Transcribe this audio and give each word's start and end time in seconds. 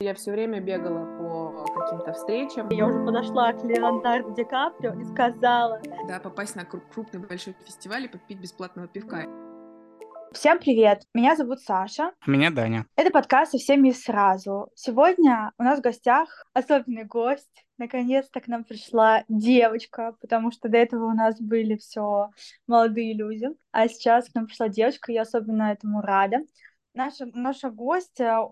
Я 0.00 0.14
все 0.14 0.30
время 0.30 0.60
бегала 0.60 1.06
по 1.18 1.80
каким-то 1.80 2.12
встречам. 2.12 2.68
Я 2.68 2.86
уже 2.86 3.04
подошла 3.04 3.52
к 3.52 3.64
Леонардо 3.64 4.30
Ди 4.30 4.44
Каприо 4.44 4.92
и 4.92 5.02
сказала... 5.02 5.82
Да, 6.06 6.20
попасть 6.20 6.54
на 6.54 6.64
крупный 6.64 7.18
большой 7.18 7.56
фестиваль 7.64 8.04
и 8.04 8.08
подпить 8.08 8.38
бесплатного 8.38 8.86
пивка. 8.86 9.26
Всем 10.30 10.60
привет! 10.60 11.02
Меня 11.14 11.34
зовут 11.34 11.62
Саша. 11.62 12.12
Меня 12.28 12.52
Даня. 12.52 12.86
Это 12.94 13.10
подкаст 13.10 13.50
«Со 13.50 13.58
всеми 13.58 13.90
сразу». 13.90 14.70
Сегодня 14.76 15.50
у 15.58 15.64
нас 15.64 15.80
в 15.80 15.82
гостях 15.82 16.46
особенный 16.52 17.02
гость. 17.02 17.66
Наконец-то 17.76 18.40
к 18.40 18.46
нам 18.46 18.62
пришла 18.62 19.24
девочка, 19.28 20.14
потому 20.20 20.52
что 20.52 20.68
до 20.68 20.78
этого 20.78 21.06
у 21.06 21.12
нас 21.16 21.40
были 21.40 21.74
все 21.74 22.30
молодые 22.68 23.14
люди. 23.14 23.48
А 23.72 23.88
сейчас 23.88 24.30
к 24.30 24.34
нам 24.36 24.46
пришла 24.46 24.68
девочка, 24.68 25.10
и 25.10 25.16
я 25.16 25.22
особенно 25.22 25.72
этому 25.72 26.02
рада. 26.02 26.44
Наша, 26.94 27.26
наша 27.34 27.70
гостья 27.70 28.44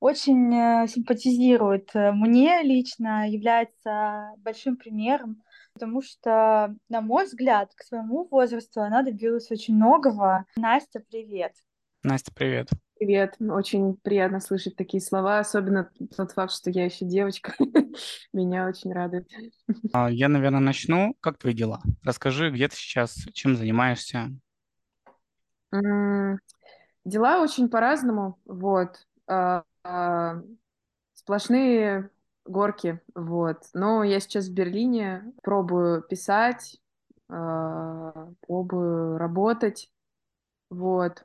очень 0.00 0.52
э, 0.54 0.88
симпатизирует 0.88 1.90
э, 1.94 2.12
мне 2.12 2.62
лично, 2.62 3.28
является 3.30 4.32
большим 4.38 4.76
примером, 4.76 5.42
потому 5.74 6.00
что, 6.00 6.74
на 6.88 7.00
мой 7.02 7.26
взгляд, 7.26 7.70
к 7.76 7.82
своему 7.84 8.26
возрасту 8.30 8.80
она 8.80 9.02
добилась 9.02 9.50
очень 9.50 9.76
многого. 9.76 10.46
Настя, 10.56 11.00
привет. 11.08 11.52
Настя, 12.02 12.32
привет. 12.34 12.70
Привет, 12.98 13.36
очень 13.40 13.96
приятно 13.96 14.40
слышать 14.40 14.76
такие 14.76 15.02
слова, 15.02 15.38
особенно 15.38 15.90
тот 16.16 16.32
факт, 16.32 16.52
что 16.52 16.70
я 16.70 16.86
еще 16.86 17.06
девочка, 17.06 17.54
меня 18.32 18.66
очень 18.66 18.92
радует. 18.92 19.26
А, 19.92 20.10
я, 20.10 20.28
наверное, 20.28 20.60
начну. 20.60 21.14
Как 21.20 21.38
твои 21.38 21.54
дела? 21.54 21.80
Расскажи, 22.02 22.50
где 22.50 22.68
ты 22.68 22.76
сейчас, 22.76 23.14
чем 23.32 23.56
занимаешься? 23.56 24.30
Дела 25.72 27.42
очень 27.42 27.68
по-разному, 27.68 28.38
вот. 28.44 29.06
А, 29.82 30.42
сплошные 31.14 32.10
горки, 32.44 33.00
вот. 33.14 33.64
Но 33.74 34.02
я 34.04 34.20
сейчас 34.20 34.48
в 34.48 34.54
Берлине, 34.54 35.32
пробую 35.42 36.02
писать, 36.02 36.80
а, 37.28 38.28
пробую 38.46 39.18
работать, 39.18 39.90
вот. 40.70 41.24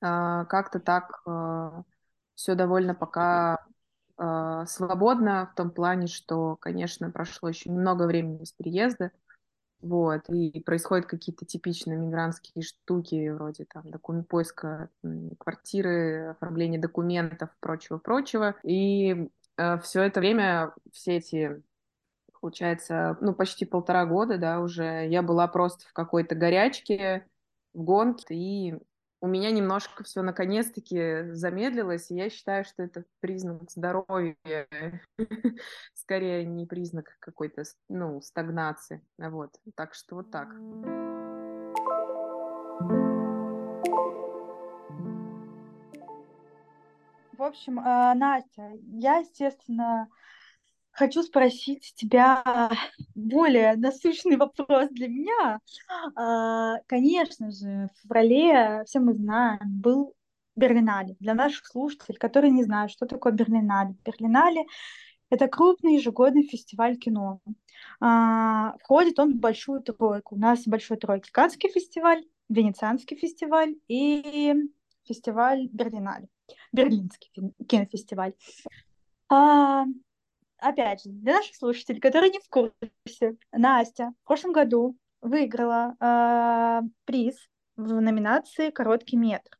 А, 0.00 0.44
как-то 0.46 0.80
так 0.80 1.22
все 2.34 2.54
довольно 2.54 2.94
пока 2.94 3.58
свободно 4.66 5.48
в 5.50 5.54
том 5.54 5.70
плане, 5.70 6.06
что, 6.06 6.56
конечно, 6.56 7.10
прошло 7.10 7.48
еще 7.48 7.70
немного 7.70 8.04
времени 8.06 8.44
с 8.44 8.52
переезда, 8.52 9.12
вот, 9.82 10.28
и 10.28 10.60
происходят 10.60 11.06
какие-то 11.06 11.44
типичные 11.44 11.96
мигрантские 11.96 12.62
штуки, 12.62 13.30
вроде 13.30 13.64
там 13.64 13.90
документ, 13.90 14.28
поиска 14.28 14.90
квартиры, 15.38 16.30
оформления 16.30 16.78
документов, 16.78 17.50
прочего-прочего. 17.60 18.56
И 18.62 19.30
э, 19.56 19.78
все 19.78 20.02
это 20.02 20.20
время, 20.20 20.74
все 20.92 21.16
эти, 21.16 21.62
получается, 22.40 23.16
ну, 23.20 23.34
почти 23.34 23.64
полтора 23.64 24.04
года, 24.04 24.36
да, 24.36 24.60
уже 24.60 25.06
я 25.08 25.22
была 25.22 25.48
просто 25.48 25.86
в 25.86 25.92
какой-то 25.92 26.34
горячке, 26.34 27.26
в 27.72 27.82
гонке, 27.82 28.34
и 28.34 28.74
у 29.20 29.26
меня 29.26 29.50
немножко 29.50 30.02
все 30.02 30.22
наконец-таки 30.22 31.32
замедлилось, 31.32 32.10
и 32.10 32.16
я 32.16 32.30
считаю, 32.30 32.64
что 32.64 32.82
это 32.82 33.04
признак 33.20 33.70
здоровья, 33.70 34.66
скорее 35.94 36.44
не 36.44 36.66
признак 36.66 37.16
какой-то, 37.20 37.64
ну, 37.88 38.20
стагнации. 38.22 39.02
Вот, 39.18 39.54
так 39.74 39.94
что 39.94 40.16
вот 40.16 40.30
так. 40.30 40.48
В 47.36 47.42
общем, 47.42 47.80
а, 47.80 48.14
Настя, 48.14 48.72
я, 48.92 49.18
естественно, 49.18 50.08
хочу 51.00 51.22
спросить 51.22 51.94
тебя 51.96 52.44
более 53.14 53.74
насущный 53.76 54.36
вопрос 54.36 54.90
для 54.90 55.08
меня. 55.08 55.60
А, 56.14 56.76
конечно 56.86 57.50
же, 57.50 57.88
в 57.88 58.02
феврале, 58.02 58.84
все 58.84 59.00
мы 59.00 59.14
знаем, 59.14 59.60
был 59.64 60.14
Берлинале. 60.56 61.16
Для 61.18 61.32
наших 61.32 61.66
слушателей, 61.66 62.18
которые 62.18 62.50
не 62.50 62.64
знают, 62.64 62.92
что 62.92 63.06
такое 63.06 63.32
Берлинале. 63.32 63.94
Берлинале— 64.04 64.66
это 65.30 65.48
крупный 65.48 65.94
ежегодный 65.94 66.42
фестиваль 66.42 66.98
кино. 66.98 67.40
А, 67.98 68.74
входит 68.82 69.18
он 69.18 69.32
в 69.32 69.40
большую 69.40 69.80
тройку. 69.80 70.34
У 70.34 70.38
нас 70.38 70.66
большой 70.66 70.98
тройки 70.98 71.30
Каннский 71.30 71.70
фестиваль, 71.70 72.22
Венецианский 72.50 73.16
фестиваль 73.16 73.74
и 73.88 74.54
фестиваль 75.08 75.66
Берлинале. 75.72 76.28
Берлинский 76.72 77.30
кинофестиваль. 77.66 78.34
Опять 80.60 81.02
же, 81.02 81.10
для 81.10 81.34
наших 81.34 81.56
слушателей, 81.56 82.00
которые 82.00 82.30
не 82.30 82.38
в 82.38 82.48
курсе, 82.48 83.36
Настя 83.52 84.12
в 84.22 84.26
прошлом 84.26 84.52
году 84.52 84.96
выиграла 85.20 85.94
э, 86.00 86.82
приз 87.04 87.36
в 87.76 88.00
номинации 88.00 88.70
«Короткий 88.70 89.16
метр». 89.16 89.58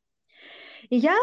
И 0.88 0.96
я 0.96 1.16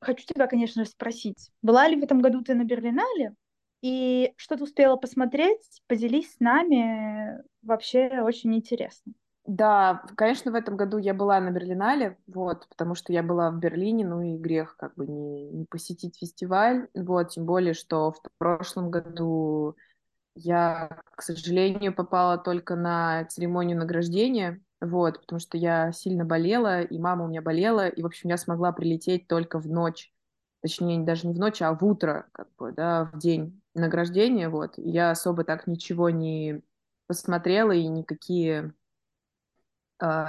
хочу 0.00 0.24
тебя, 0.26 0.46
конечно 0.46 0.84
же, 0.84 0.90
спросить, 0.90 1.50
была 1.62 1.88
ли 1.88 1.96
в 1.96 2.04
этом 2.04 2.20
году 2.20 2.42
ты 2.42 2.54
на 2.54 2.64
Берлинале? 2.64 3.34
И 3.82 4.32
что 4.36 4.56
ты 4.56 4.64
успела 4.64 4.96
посмотреть? 4.96 5.82
Поделись 5.86 6.34
с 6.34 6.40
нами, 6.40 7.42
вообще 7.62 8.20
очень 8.22 8.54
интересно. 8.54 9.12
Да, 9.44 10.04
конечно, 10.16 10.52
в 10.52 10.54
этом 10.54 10.76
году 10.76 10.98
я 10.98 11.14
была 11.14 11.40
на 11.40 11.50
Берлинале, 11.50 12.16
вот, 12.28 12.68
потому 12.68 12.94
что 12.94 13.12
я 13.12 13.24
была 13.24 13.50
в 13.50 13.58
Берлине, 13.58 14.06
ну 14.06 14.22
и 14.22 14.36
грех 14.38 14.76
как 14.76 14.94
бы 14.94 15.06
не, 15.06 15.50
не 15.50 15.64
посетить 15.64 16.16
фестиваль, 16.16 16.86
вот, 16.94 17.30
тем 17.30 17.44
более, 17.44 17.74
что 17.74 18.12
в 18.12 18.22
прошлом 18.38 18.90
году 18.92 19.76
я, 20.36 21.00
к 21.16 21.22
сожалению, 21.22 21.94
попала 21.94 22.38
только 22.38 22.76
на 22.76 23.24
церемонию 23.26 23.78
награждения, 23.78 24.62
вот, 24.80 25.20
потому 25.20 25.40
что 25.40 25.58
я 25.58 25.92
сильно 25.92 26.24
болела, 26.24 26.82
и 26.82 26.98
мама 26.98 27.24
у 27.24 27.28
меня 27.28 27.42
болела, 27.42 27.88
и, 27.88 28.02
в 28.02 28.06
общем, 28.06 28.30
я 28.30 28.38
смогла 28.38 28.72
прилететь 28.72 29.28
только 29.28 29.58
в 29.60 29.68
ночь, 29.68 30.12
точнее, 30.62 31.04
даже 31.04 31.26
не 31.28 31.34
в 31.34 31.38
ночь, 31.38 31.62
а 31.62 31.74
в 31.74 31.84
утро, 31.84 32.26
как 32.32 32.48
бы, 32.56 32.72
да, 32.72 33.06
в 33.12 33.18
день 33.18 33.62
награждения, 33.74 34.48
вот, 34.48 34.78
и 34.78 34.90
я 34.90 35.10
особо 35.12 35.44
так 35.44 35.66
ничего 35.66 36.10
не 36.10 36.62
посмотрела, 37.08 37.72
и 37.72 37.86
никакие 37.88 38.74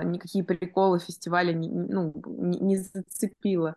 никакие 0.03 0.43
приколы 0.43 0.99
фестиваля 0.99 1.51
не, 1.53 1.69
ну, 1.69 2.13
не, 2.25 2.59
не 2.59 2.77
зацепило. 2.77 3.75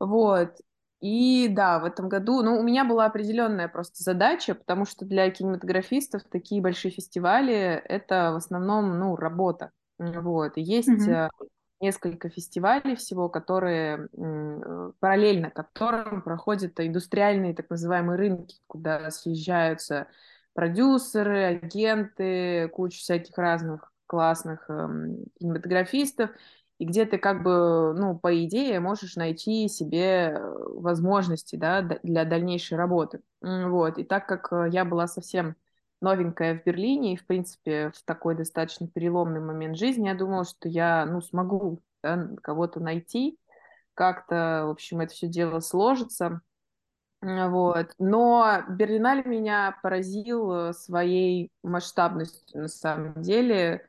Вот. 0.00 0.56
И 1.00 1.48
да, 1.48 1.78
в 1.78 1.84
этом 1.84 2.08
году, 2.08 2.42
ну, 2.42 2.58
у 2.58 2.62
меня 2.62 2.84
была 2.84 3.06
определенная 3.06 3.68
просто 3.68 4.02
задача, 4.02 4.54
потому 4.54 4.84
что 4.84 5.04
для 5.04 5.30
кинематографистов 5.30 6.22
такие 6.24 6.60
большие 6.60 6.90
фестивали— 6.90 7.54
это 7.88 8.32
в 8.32 8.36
основном, 8.36 8.98
ну, 8.98 9.14
работа. 9.14 9.70
Вот. 9.98 10.56
И 10.56 10.62
есть 10.62 10.88
mm-hmm. 10.88 11.28
несколько 11.80 12.30
фестивалей 12.30 12.96
всего, 12.96 13.28
которые 13.28 14.08
параллельно 14.98 15.50
которым 15.50 16.22
проходят 16.22 16.80
индустриальные 16.80 17.54
так 17.54 17.70
называемые 17.70 18.18
рынки, 18.18 18.56
куда 18.66 19.10
съезжаются 19.10 20.08
продюсеры, 20.52 21.44
агенты, 21.44 22.68
куча 22.70 22.98
всяких 22.98 23.38
разных 23.38 23.87
классных 24.08 24.68
эм, 24.68 25.26
кинематографистов, 25.38 26.30
и 26.78 26.84
где 26.84 27.06
ты 27.06 27.18
как 27.18 27.42
бы, 27.42 27.94
ну, 27.96 28.18
по 28.18 28.44
идее, 28.44 28.80
можешь 28.80 29.16
найти 29.16 29.68
себе 29.68 30.30
э, 30.30 30.54
возможности, 30.74 31.56
да, 31.56 31.82
для 31.82 32.24
дальнейшей 32.24 32.76
работы. 32.76 33.20
Вот, 33.40 33.98
и 33.98 34.04
так 34.04 34.26
как 34.26 34.52
э, 34.52 34.68
я 34.70 34.84
была 34.84 35.06
совсем 35.06 35.56
новенькая 36.00 36.58
в 36.58 36.64
Берлине, 36.64 37.14
и, 37.14 37.16
в 37.16 37.26
принципе, 37.26 37.90
в 37.94 38.02
такой 38.04 38.36
достаточно 38.36 38.88
переломный 38.88 39.40
момент 39.40 39.76
жизни, 39.76 40.08
я 40.08 40.14
думала, 40.14 40.44
что 40.44 40.68
я, 40.68 41.04
ну, 41.06 41.20
смогу 41.20 41.80
да, 42.02 42.28
кого-то 42.42 42.80
найти, 42.80 43.38
как-то, 43.94 44.64
в 44.66 44.70
общем, 44.70 45.00
это 45.00 45.12
все 45.12 45.26
дело 45.26 45.60
сложится. 45.60 46.40
Вот. 47.20 47.94
Но 47.98 48.62
Берлиналь 48.68 49.26
меня 49.26 49.76
поразил 49.82 50.52
э, 50.52 50.72
своей 50.72 51.50
масштабностью, 51.64 52.62
на 52.62 52.68
самом 52.68 53.20
деле 53.20 53.88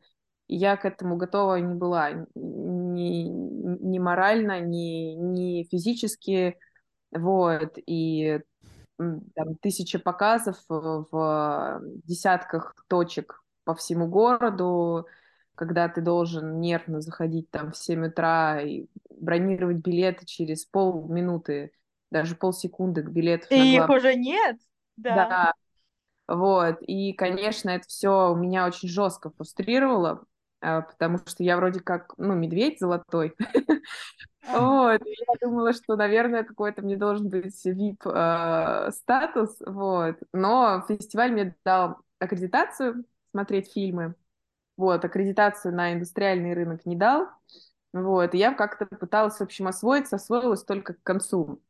я 0.55 0.77
к 0.77 0.85
этому 0.85 1.15
готова 1.15 1.55
не 1.57 1.75
была 1.75 2.11
ни, 2.35 3.23
ни 3.23 3.99
морально, 3.99 4.59
ни, 4.59 5.13
ни 5.13 5.63
физически, 5.63 6.57
вот, 7.11 7.77
и 7.85 8.41
там 8.97 9.55
тысяча 9.61 9.99
показов 9.99 10.57
в 10.67 11.81
десятках 12.03 12.75
точек 12.87 13.43
по 13.63 13.75
всему 13.75 14.07
городу, 14.07 15.05
когда 15.55 15.87
ты 15.87 16.01
должен 16.01 16.59
нервно 16.59 17.01
заходить 17.01 17.49
там 17.51 17.71
в 17.71 17.77
7 17.77 18.07
утра 18.07 18.61
и 18.61 18.87
бронировать 19.19 19.77
билеты 19.77 20.25
через 20.25 20.65
полминуты, 20.65 21.71
даже 22.11 22.35
полсекунды 22.35 23.03
к 23.03 23.09
билету. 23.09 23.47
И 23.51 23.75
их 23.75 23.89
уже 23.89 24.15
нет? 24.15 24.57
Да. 24.97 25.13
да. 25.15 25.53
Вот, 26.27 26.77
и, 26.81 27.13
конечно, 27.13 27.69
это 27.69 27.87
все 27.87 28.33
меня 28.35 28.67
очень 28.67 28.87
жестко 28.87 29.31
фрустрировало, 29.31 30.25
потому 30.59 31.17
что 31.19 31.43
я 31.43 31.57
вроде 31.57 31.79
как, 31.79 32.13
ну, 32.17 32.33
медведь 32.35 32.79
золотой. 32.79 33.35
Вот, 34.51 35.01
я 35.05 35.33
думала, 35.41 35.73
что, 35.73 35.95
наверное, 35.95 36.43
какой-то 36.43 36.81
мне 36.81 36.95
должен 36.95 37.29
быть 37.29 37.63
VIP-статус, 37.67 39.57
вот. 39.65 40.17
Но 40.33 40.83
фестиваль 40.87 41.31
мне 41.31 41.55
дал 41.63 41.97
аккредитацию 42.17 43.05
смотреть 43.31 43.71
фильмы, 43.71 44.15
вот, 44.75 45.05
аккредитацию 45.05 45.75
на 45.75 45.93
индустриальный 45.93 46.53
рынок 46.53 46.85
не 46.85 46.95
дал, 46.95 47.27
вот, 47.93 48.33
и 48.33 48.37
я 48.37 48.53
как-то 48.53 48.85
пыталась, 48.87 49.37
в 49.37 49.41
общем, 49.41 49.67
освоиться, 49.67 50.15
освоилась 50.15 50.63
только 50.63 50.93
к 50.95 51.03
концу. 51.03 51.61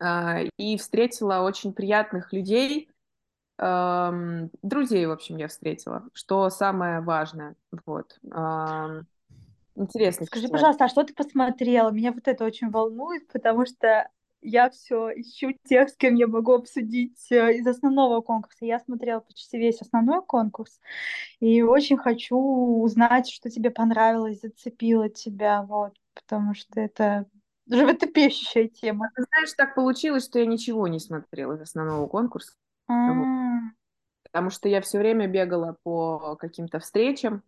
А, 0.00 0.40
и 0.58 0.76
встретила 0.76 1.40
очень 1.40 1.72
приятных 1.72 2.32
людей, 2.32 2.89
друзей, 3.60 5.06
в 5.06 5.10
общем, 5.10 5.36
я 5.36 5.48
встретила, 5.48 6.04
что 6.12 6.48
самое 6.50 7.00
важное, 7.00 7.56
вот. 7.84 8.18
Интересно. 9.76 10.26
Скажи, 10.26 10.42
фестиваль. 10.42 10.58
пожалуйста, 10.58 10.84
а 10.84 10.88
что 10.88 11.04
ты 11.04 11.14
посмотрела? 11.14 11.90
Меня 11.90 12.12
вот 12.12 12.26
это 12.26 12.44
очень 12.44 12.70
волнует, 12.70 13.28
потому 13.28 13.64
что 13.64 14.08
я 14.42 14.70
все 14.70 15.10
ищу 15.10 15.52
тех, 15.64 15.88
с 15.90 15.96
кем 15.96 16.14
я 16.14 16.26
могу 16.26 16.52
обсудить 16.52 17.30
э, 17.30 17.54
из 17.54 17.66
основного 17.66 18.20
конкурса. 18.20 18.64
Я 18.64 18.78
смотрела 18.80 19.20
почти 19.20 19.58
весь 19.58 19.80
основной 19.80 20.22
конкурс, 20.22 20.80
и 21.40 21.62
очень 21.62 21.96
хочу 21.96 22.36
узнать, 22.36 23.28
что 23.30 23.50
тебе 23.50 23.70
понравилось, 23.70 24.40
зацепило 24.40 25.08
тебя, 25.08 25.62
вот, 25.62 25.94
потому 26.14 26.54
что 26.54 26.80
это 26.80 27.26
животрепещущая 27.68 28.68
тема. 28.68 29.10
Ты 29.14 29.24
знаешь, 29.30 29.52
так 29.56 29.74
получилось, 29.74 30.24
что 30.24 30.38
я 30.38 30.46
ничего 30.46 30.88
не 30.88 30.98
смотрела 30.98 31.54
из 31.54 31.60
основного 31.60 32.06
конкурса. 32.06 32.52
А. 32.88 33.39
Потому 34.30 34.50
что 34.50 34.68
я 34.68 34.80
все 34.80 34.98
время 34.98 35.26
бегала 35.26 35.76
по 35.82 36.36
каким-то 36.36 36.78
встречам, 36.78 37.42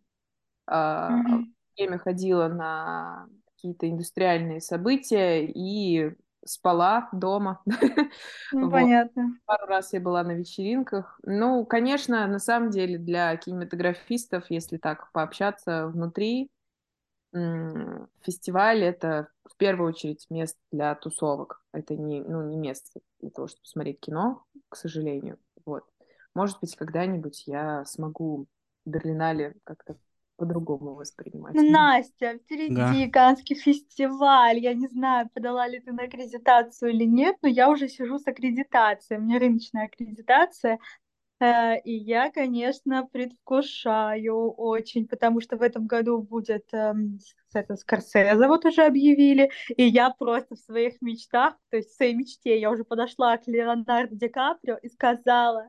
mm 0.69 1.46
время 1.79 1.99
ходила 1.99 2.49
на 2.49 3.26
какие-то 3.46 3.88
индустриальные 3.88 4.61
события 4.61 5.43
и 5.43 6.14
спала 6.44 7.08
дома. 7.12 7.62
Ну, 8.52 8.67
вот. 8.67 8.73
понятно. 8.73 9.38
Пару 9.46 9.67
раз 9.67 9.94
я 9.94 10.00
была 10.00 10.23
на 10.23 10.32
вечеринках. 10.32 11.19
Ну, 11.23 11.64
конечно, 11.64 12.26
на 12.26 12.38
самом 12.38 12.70
деле 12.70 12.99
для 12.99 13.35
кинематографистов, 13.37 14.50
если 14.50 14.76
так 14.76 15.11
пообщаться 15.12 15.87
внутри, 15.87 16.50
фестиваль— 17.32 18.82
это 18.85 19.28
в 19.44 19.56
первую 19.56 19.88
очередь 19.88 20.26
место 20.28 20.58
для 20.70 20.94
тусовок. 20.94 21.64
Это 21.73 21.96
не, 21.96 22.20
ну, 22.20 22.46
не 22.46 22.58
место 22.58 23.00
для 23.20 23.31
того, 23.31 23.49
чтобы 23.49 23.64
смотреть 23.64 24.00
кино, 24.00 24.44
к 24.69 24.76
сожалению. 24.76 25.38
Вот. 25.64 25.85
Может 26.34 26.61
быть, 26.61 26.76
когда-нибудь 26.76 27.44
я 27.46 27.84
смогу 27.84 28.46
Берлинале 28.84 29.55
как-то 29.64 29.96
по-другому 30.37 30.94
воспринимать. 30.94 31.55
Ну, 31.55 31.70
Настя, 31.70 32.38
впереди 32.38 33.06
да. 33.06 33.11
Канский 33.12 33.55
фестиваль. 33.55 34.58
Я 34.58 34.75
не 34.75 34.88
знаю, 34.88 35.29
подала 35.32 35.69
ли 35.69 35.79
ты 35.79 35.93
на 35.93 36.05
аккредитацию 36.05 36.90
или 36.90 37.05
нет, 37.05 37.37
но 37.43 37.49
я 37.49 37.69
уже 37.70 37.88
сижу 37.88 38.19
с 38.19 38.26
аккредитацией. 38.26 39.20
У 39.20 39.23
меня 39.23 39.38
рыночная 39.38 39.84
аккредитация. 39.84 40.79
Э, 41.38 41.79
и 41.81 41.93
я, 41.93 42.31
конечно, 42.31 43.06
предвкушаю 43.12 44.52
очень, 44.52 45.06
потому 45.06 45.40
что 45.40 45.56
в 45.56 45.62
этом 45.62 45.87
году 45.87 46.23
будет 46.23 46.64
эм, 46.73 47.19
это 47.52 47.76
Скорсезе 47.76 48.49
вот 48.49 48.64
уже 48.64 48.82
объявили, 48.85 49.50
и 49.76 49.85
я 49.85 50.11
просто 50.11 50.56
в 50.56 50.61
своих 50.61 51.00
мечтах, 51.02 51.55
то 51.70 51.76
есть 51.76 51.90
в 51.90 51.96
своей 51.96 52.14
мечте 52.14 52.58
я 52.58 52.70
уже 52.70 52.85
подошла 52.85 53.37
к 53.37 53.46
Леонардо 53.46 54.14
Ди 54.17 54.28
Каприо 54.28 54.76
и 54.76 54.88
сказала, 54.88 55.69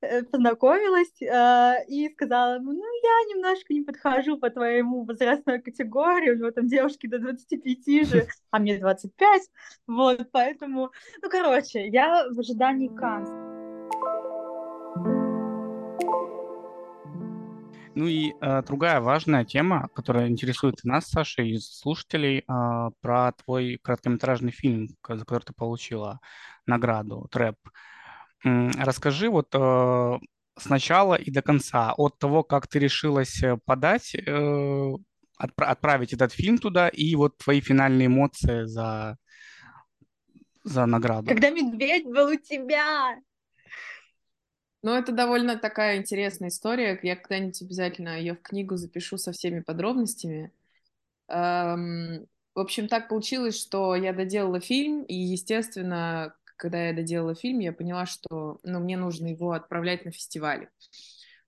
познакомилась 0.00 1.20
э, 1.20 1.84
и 1.88 2.08
сказала, 2.10 2.58
ну, 2.60 2.72
я 2.72 3.34
немножко 3.34 3.74
не 3.74 3.82
подхожу 3.82 4.38
по 4.38 4.50
твоему 4.50 5.04
возрастной 5.04 5.60
категории, 5.60 6.30
у 6.30 6.36
него 6.36 6.50
там 6.50 6.68
девушки 6.68 7.06
до 7.06 7.18
25 7.18 8.08
же, 8.08 8.26
а 8.50 8.58
мне 8.58 8.78
25, 8.78 9.42
вот, 9.86 10.28
поэтому, 10.30 10.90
ну, 11.22 11.28
короче, 11.28 11.88
я 11.88 12.26
в 12.30 12.38
ожидании 12.38 12.88
Канс. 12.88 13.28
Ну 17.94 18.06
и 18.06 18.32
э, 18.40 18.62
другая 18.62 19.00
важная 19.00 19.44
тема, 19.44 19.88
которая 19.92 20.28
интересует 20.28 20.84
нас, 20.84 21.08
Саша, 21.08 21.42
и 21.42 21.58
слушателей, 21.58 22.38
э, 22.38 22.90
про 23.00 23.32
твой 23.32 23.80
короткометражный 23.82 24.52
фильм, 24.52 24.86
за 25.08 25.24
который 25.24 25.42
ты 25.42 25.52
получила 25.52 26.20
награду, 26.64 27.26
«Трэп». 27.32 27.56
Расскажи 28.44 29.28
вот 29.28 29.48
э, 29.54 30.18
сначала 30.56 31.14
и 31.14 31.30
до 31.30 31.42
конца, 31.42 31.92
от 31.96 32.18
того, 32.18 32.42
как 32.42 32.66
ты 32.66 32.78
решилась 32.78 33.42
э, 33.42 33.56
подать, 33.64 34.14
э, 34.14 34.92
отправить 35.36 36.12
этот 36.12 36.32
фильм 36.32 36.58
туда, 36.58 36.88
и 36.88 37.14
вот 37.14 37.38
твои 37.38 37.60
финальные 37.60 38.06
эмоции 38.06 38.64
за, 38.64 39.16
за 40.64 40.86
награду. 40.86 41.28
Когда 41.28 41.50
медведь 41.50 42.06
был 42.06 42.28
у 42.28 42.36
тебя. 42.36 43.16
Ну, 44.82 44.92
это 44.92 45.10
довольно 45.10 45.56
такая 45.58 45.96
интересная 45.96 46.48
история. 46.50 46.98
Я 47.02 47.16
когда-нибудь 47.16 47.60
обязательно 47.62 48.18
ее 48.18 48.34
в 48.34 48.42
книгу 48.42 48.76
запишу 48.76 49.18
со 49.18 49.32
всеми 49.32 49.60
подробностями. 49.60 50.52
Эм, 51.28 52.26
в 52.54 52.60
общем, 52.60 52.88
так 52.88 53.08
получилось, 53.08 53.60
что 53.60 53.96
я 53.96 54.12
доделала 54.12 54.60
фильм, 54.60 55.02
и, 55.02 55.14
естественно, 55.14 56.34
когда 56.58 56.88
я 56.88 56.92
доделала 56.92 57.34
фильм, 57.34 57.60
я 57.60 57.72
поняла, 57.72 58.04
что 58.04 58.58
ну, 58.62 58.80
мне 58.80 58.96
нужно 58.96 59.28
его 59.28 59.52
отправлять 59.52 60.04
на 60.04 60.10
фестивали. 60.10 60.68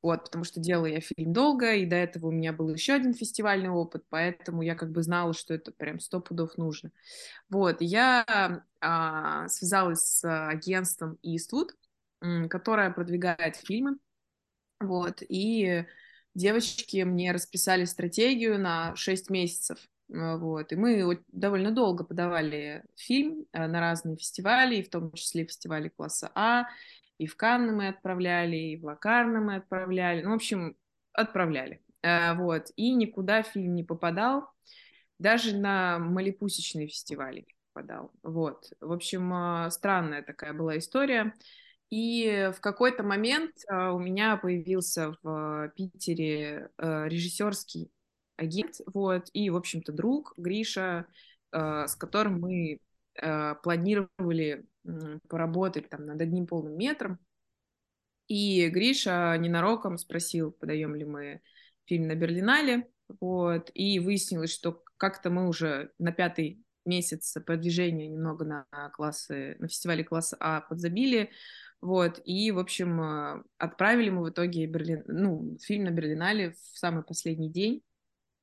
Вот, 0.03 0.25
потому 0.25 0.45
что 0.45 0.61
делала 0.61 0.87
я 0.87 1.01
фильм 1.01 1.35
долго, 1.35 1.75
и 1.75 1.85
до 1.85 1.97
этого 1.97 2.29
у 2.29 2.31
меня 2.31 2.55
был 2.55 2.73
еще 2.73 2.95
один 2.95 3.13
фестивальный 3.13 3.69
опыт, 3.69 4.05
поэтому 4.09 4.63
я 4.63 4.75
как 4.75 4.93
бы 4.93 5.03
знала, 5.03 5.35
что 5.35 5.53
это 5.53 5.73
прям 5.73 6.01
сто 6.01 6.21
пудов 6.21 6.57
нужно. 6.57 6.91
Вот, 7.51 7.83
я 7.83 8.65
а, 8.81 9.49
связалась 9.49 10.01
с 10.01 10.49
агентством 10.49 11.19
Eastwood, 11.23 11.69
которое 12.49 12.91
продвигает 12.91 13.57
фильмы, 13.57 13.99
вот, 14.81 15.23
и 15.29 15.85
девочки 16.35 17.03
мне 17.03 17.33
расписали 17.33 17.85
стратегию 17.85 18.59
на 18.59 18.97
6 18.97 19.29
месяцев. 19.29 19.79
А, 20.13 20.37
вот. 20.37 20.73
И 20.73 20.77
мы 20.77 21.23
довольно 21.29 21.71
долго 21.71 22.05
подавали 22.05 22.85
фильм 22.97 23.47
э, 23.53 23.67
на 23.67 23.81
разные 23.81 24.17
фестивали, 24.17 24.77
и 24.77 24.83
в 24.83 24.91
том 24.91 25.13
числе 25.13 25.45
фестивали 25.45 25.89
класса 25.89 26.31
А, 26.35 26.65
и 27.19 27.27
в 27.27 27.37
Канны 27.37 27.73
мы 27.73 27.89
отправляли, 27.89 28.57
и 28.57 28.77
в 28.77 28.85
Лакарно 28.85 29.41
мы 29.41 29.57
отправляли. 29.57 30.23
Ну, 30.23 30.31
в 30.31 30.35
общем, 30.35 30.77
отправляли. 31.13 31.83
Э, 32.03 32.35
вот. 32.35 32.71
И 32.77 32.93
никуда 32.95 33.43
фильм 33.43 33.75
не 33.75 33.85
попадал, 33.85 34.49
даже 35.19 35.57
на 35.57 35.99
малипусечные 35.99 36.89
фестивали 36.89 37.41
не 37.41 37.55
попадал. 37.73 38.13
Вот. 38.23 38.73
В 38.81 38.93
общем, 38.93 39.71
странная 39.71 40.23
такая 40.23 40.55
была 40.55 40.79
история. 40.79 41.35
И 41.91 42.51
в 42.57 42.61
какой-то 42.61 43.03
момент 43.03 43.53
у 43.69 43.99
меня 43.99 44.37
появился 44.37 45.17
в 45.23 45.73
Питере 45.75 46.71
режиссерский 46.79 47.91
агент, 48.41 48.77
вот, 48.93 49.29
и, 49.33 49.51
в 49.51 49.57
общем-то, 49.57 49.93
друг 49.93 50.35
Гриша, 50.37 51.07
э, 51.53 51.87
с 51.87 51.95
которым 51.95 52.41
мы 52.41 52.81
э, 53.15 53.55
планировали 53.63 54.67
поработать 55.29 55.91
там 55.91 56.07
над 56.07 56.21
одним 56.21 56.47
полным 56.47 56.77
метром. 56.77 57.19
И 58.29 58.69
Гриша 58.69 59.37
ненароком 59.39 59.99
спросил, 59.99 60.53
подаем 60.53 60.95
ли 60.95 61.05
мы 61.05 61.41
фильм 61.85 62.07
на 62.09 62.15
Берлинале, 62.15 62.89
вот, 63.21 63.71
и 63.75 63.99
выяснилось, 63.99 64.53
что 64.53 64.83
как-то 64.97 65.31
мы 65.31 65.49
уже 65.49 65.91
на 65.99 66.13
пятый 66.13 66.63
месяц 66.87 67.37
продвижения 67.45 68.09
немного 68.09 68.45
на 68.45 68.67
классы, 68.95 69.57
на 69.59 69.69
фестивале 69.69 70.05
класса 70.05 70.37
А 70.41 70.61
подзабили, 70.63 71.31
вот, 71.81 72.21
и, 72.25 72.51
в 72.53 72.59
общем, 72.59 73.01
э, 73.03 73.43
отправили 73.59 74.11
мы 74.11 74.23
в 74.23 74.31
итоге 74.31 74.67
Берлин, 74.67 75.03
ну, 75.07 75.59
фильм 75.61 75.85
на 75.85 75.91
Берлинале 75.91 76.53
в 76.53 76.79
самый 76.79 77.03
последний 77.03 77.51
день, 77.51 77.83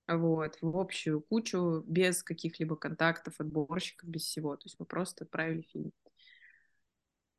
вот, 0.08 0.58
в 0.62 0.78
общую 0.78 1.22
кучу, 1.22 1.84
без 1.86 2.24
каких-либо 2.24 2.76
контактов, 2.76 3.36
отборщиков, 3.40 4.08
без 4.10 4.24
всего. 4.24 4.56
То 4.56 4.66
есть 4.66 4.78
мы 4.80 4.86
просто 4.86 5.26
отправили 5.26 5.62
фильм. 5.74 5.92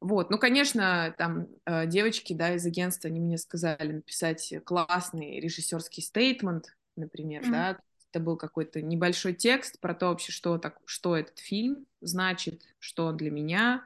Вот, 0.01 0.31
ну, 0.31 0.39
конечно, 0.39 1.13
там 1.19 1.49
э, 1.67 1.87
девочки, 1.87 2.33
да, 2.33 2.55
из 2.55 2.65
агентства, 2.65 3.11
они 3.11 3.19
мне 3.19 3.37
сказали 3.37 3.93
написать 3.93 4.55
классный 4.65 5.41
режиссерский 5.41 6.03
стейтмент, 6.03 6.77
например, 6.95 7.43
mm-hmm. 7.43 7.51
да, 7.51 7.79
это 8.13 8.21
был 8.21 8.37
какой-то 8.37 8.81
небольшой 8.81 9.35
текст 9.35 9.81
про 9.81 9.95
то 9.95 10.09
вообще, 10.09 10.31
что, 10.31 10.59
так, 10.59 10.79
что 10.85 11.17
этот 11.17 11.39
фильм 11.39 11.87
значит, 12.01 12.63
что 12.79 13.07
он 13.07 13.17
для 13.17 13.31
меня 13.31 13.85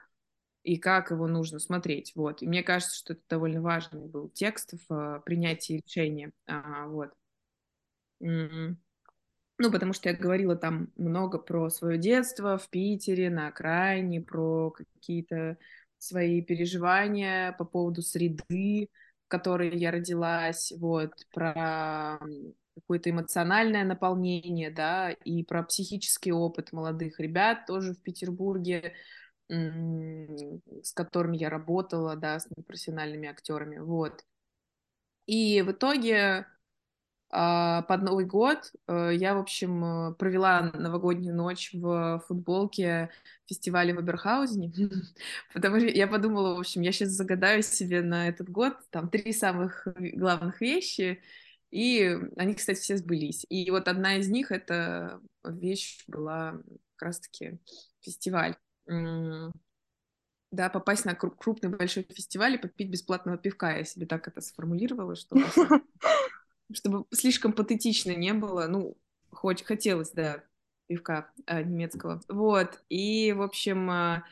и 0.63 0.77
как 0.77 1.11
его 1.11 1.27
нужно 1.27 1.59
смотреть, 1.59 2.13
вот. 2.15 2.43
И 2.43 2.47
мне 2.47 2.63
кажется, 2.63 2.95
что 2.95 3.15
это 3.15 3.23
довольно 3.29 3.61
важный 3.63 4.07
был 4.07 4.29
текст 4.29 4.75
в 4.89 4.93
э, 4.95 5.21
принятии 5.25 5.83
решения, 5.85 6.33
а, 6.47 6.87
вот. 6.87 7.11
Ну, 8.23 9.71
потому 9.71 9.93
что 9.93 10.09
я 10.09 10.17
говорила 10.17 10.57
там 10.57 10.89
много 10.97 11.39
про 11.39 11.69
свое 11.71 11.99
детство 11.99 12.57
в 12.57 12.69
Питере, 12.71 13.31
на 13.31 13.49
окраине, 13.49 14.21
про 14.21 14.71
какие-то 14.71 15.57
свои 15.99 16.43
переживания 16.43 17.53
по 17.53 17.65
поводу 17.65 18.03
среды, 18.03 18.89
в 19.27 19.29
которой 19.29 19.77
я 19.77 19.91
родилась, 19.91 20.73
вот, 20.79 21.13
про 21.33 22.19
какое-то 22.75 23.11
эмоциональное 23.11 23.85
наполнение, 23.85 24.71
да, 24.71 25.11
и 25.11 25.45
про 25.45 25.63
психический 25.63 26.33
опыт 26.33 26.73
молодых 26.73 27.21
ребят 27.21 27.67
тоже 27.67 27.95
в 27.95 28.03
Петербурге, 28.03 28.95
с 29.49 30.93
которыми 30.95 31.37
я 31.37 31.51
работала, 31.51 32.17
да, 32.17 32.41
с 32.41 32.49
непрофессиональными 32.57 33.29
актерами, 33.29 33.79
вот. 33.79 34.25
И 35.27 35.63
в 35.63 35.73
итоге 35.73 36.47
под 37.33 38.03
Новый 38.03 38.27
год 38.27 38.71
э, 38.89 39.13
я, 39.15 39.35
в 39.35 39.39
общем, 39.39 39.85
э, 39.85 40.15
провела 40.17 40.71
новогоднюю 40.75 41.35
ночь 41.35 41.71
в 41.73 42.23
футболке 42.29 43.09
фестиваля 43.47 43.95
в 43.95 44.03
Эберхаузене, 44.03 44.71
потому 45.55 45.79
что 45.79 45.89
я 45.89 46.07
подумала, 46.07 46.55
в 46.55 46.59
общем, 46.59 46.83
я 46.83 46.93
сейчас 46.93 47.09
загадаю 47.09 47.63
себе 47.63 48.03
на 48.03 48.29
этот 48.29 48.51
год 48.51 48.75
там 48.91 49.09
три 49.09 49.33
самых 49.33 49.89
главных 49.97 50.61
вещи, 50.61 51.23
и 51.71 52.19
они, 52.37 52.53
кстати, 52.55 52.81
все 52.81 52.99
сбылись. 52.99 53.47
И 53.49 53.71
вот 53.71 53.89
одна 53.89 54.17
из 54.19 54.29
них, 54.29 54.53
эта 54.53 55.19
вещь 55.43 56.05
была 56.07 56.61
как 56.97 57.07
раз-таки 57.07 57.59
фестиваль. 58.03 58.57
Да, 58.87 60.69
попасть 60.69 61.07
на 61.07 61.15
крупный 61.15 61.71
большой 61.71 62.03
фестиваль 62.03 62.57
и 62.57 62.59
попить 62.59 62.91
бесплатного 62.91 63.39
пивка. 63.39 63.75
Я 63.75 63.85
себе 63.85 64.05
так 64.05 64.29
это 64.29 64.43
сформулировала, 64.43 65.17
что 65.17 65.35
чтобы 66.75 67.05
слишком 67.13 67.53
патетично 67.53 68.13
не 68.13 68.33
было, 68.33 68.67
ну, 68.67 68.97
хоть 69.31 69.63
хотелось, 69.63 70.11
да, 70.13 70.45
пивка 70.87 71.31
э, 71.47 71.63
немецкого. 71.63 72.21
Вот, 72.29 72.83
и, 72.89 73.33
в 73.33 73.43
общем, 73.43 73.91
э, 73.91 74.23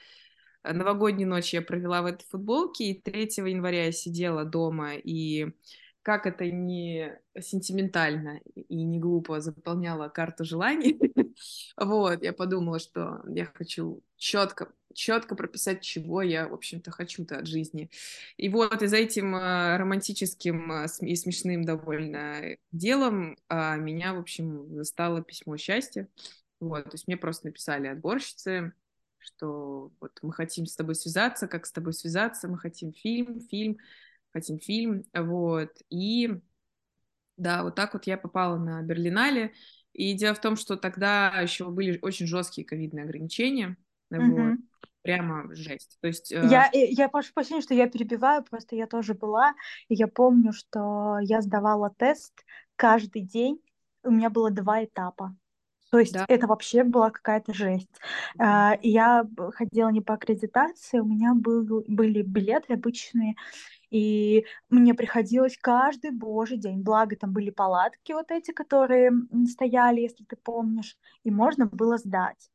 новогоднюю 0.64 1.28
ночь 1.28 1.54
я 1.54 1.62
провела 1.62 2.02
в 2.02 2.06
этой 2.06 2.25
футболке, 2.26 2.90
и 2.90 3.00
3 3.00 3.23
января 3.50 3.87
я 3.87 3.92
сидела 3.92 4.44
дома, 4.44 4.94
и 4.94 5.52
как 6.02 6.26
это 6.26 6.50
не 6.50 7.19
сентиментально 7.38 8.40
и 8.54 8.83
не 8.85 8.99
глупо 8.99 9.40
заполняла 9.40 10.09
карту 10.09 10.45
желаний, 10.45 10.99
вот, 11.76 12.23
я 12.23 12.33
подумала, 12.33 12.78
что 12.78 13.23
я 13.28 13.47
хочу 13.47 14.02
четко 14.16 14.73
четко 14.95 15.35
прописать, 15.35 15.83
чего 15.83 16.23
я, 16.23 16.49
в 16.49 16.54
общем-то, 16.54 16.90
хочу-то 16.90 17.38
от 17.38 17.47
жизни. 17.47 17.90
И 18.37 18.49
вот 18.49 18.83
и 18.83 18.87
за 18.87 18.97
этим 18.97 19.37
э, 19.37 19.76
романтическим 19.76 20.73
э, 20.73 20.87
и 21.02 21.16
смешным 21.16 21.64
довольно 21.64 22.57
делом 22.73 23.37
а, 23.49 23.76
меня, 23.76 24.14
в 24.14 24.19
общем, 24.19 24.75
застало 24.75 25.23
письмо 25.23 25.57
счастья. 25.57 26.09
Вот, 26.59 26.85
то 26.85 26.90
есть 26.92 27.07
мне 27.07 27.16
просто 27.16 27.47
написали 27.47 27.87
отборщицы, 27.87 28.73
что 29.19 29.92
вот 30.00 30.19
мы 30.23 30.33
хотим 30.33 30.66
с 30.66 30.76
тобой 30.76 30.95
связаться, 30.95 31.47
как 31.47 31.66
с 31.66 31.73
тобой 31.73 31.95
связаться, 31.95 32.49
мы 32.49 32.59
хотим 32.59 32.92
фильм, 32.92 33.40
фильм, 33.40 33.78
хотим 34.32 34.58
фильм, 34.58 35.04
вот, 35.14 35.70
и 35.88 36.40
да, 37.37 37.62
вот 37.62 37.75
так 37.75 37.94
вот 37.94 38.06
я 38.06 38.16
попала 38.16 38.58
на 38.58 38.82
Берлинале, 38.82 39.52
и 39.92 40.14
дело 40.14 40.34
в 40.34 40.40
том, 40.40 40.56
что 40.56 40.76
тогда 40.76 41.40
еще 41.40 41.68
были 41.70 41.99
очень 42.02 42.26
жесткие 42.26 42.66
ковидные 42.66 43.04
ограничения, 43.04 43.76
вот, 44.10 44.58
прямо 45.02 45.54
жесть. 45.54 45.99
То 46.00 46.08
есть, 46.08 46.30
э... 46.32 46.46
Я, 46.50 46.70
я 46.72 47.08
прошу 47.08 47.32
прощения, 47.32 47.62
что 47.62 47.75
я 47.75 47.88
перебиваю, 47.88 48.44
просто 48.44 48.76
я 48.76 48.87
тоже 48.87 49.14
была, 49.14 49.54
и 49.88 49.94
я 49.94 50.06
помню, 50.06 50.52
что 50.52 51.18
я 51.22 51.40
сдавала 51.40 51.92
тест 51.96 52.44
каждый 52.76 53.22
день, 53.22 53.60
у 54.02 54.10
меня 54.10 54.30
было 54.30 54.50
два 54.50 54.84
этапа. 54.84 55.37
То 55.90 55.99
есть 55.99 56.12
да. 56.12 56.25
это 56.28 56.46
вообще 56.46 56.84
была 56.84 57.10
какая-то 57.10 57.52
жесть. 57.52 57.90
Mm-hmm. 58.38 58.78
Я 58.82 59.26
ходила 59.54 59.88
не 59.88 60.00
по 60.00 60.14
аккредитации, 60.14 61.00
у 61.00 61.04
меня 61.04 61.34
был, 61.34 61.84
были 61.88 62.22
билеты 62.22 62.75
обычные, 62.75 63.34
и 63.90 64.44
мне 64.68 64.94
приходилось 64.94 65.56
каждый 65.56 66.11
божий 66.11 66.59
день, 66.59 66.82
благо 66.82 67.16
там 67.16 67.32
были 67.32 67.50
палатки 67.50 68.12
вот 68.12 68.30
эти, 68.30 68.52
которые 68.52 69.12
стояли, 69.49 70.00
если 70.00 70.25
ты 70.25 70.37
помнишь, 70.37 70.97
и 71.25 71.30
можно 71.30 71.66
было 71.66 71.99
сдать 71.99 72.50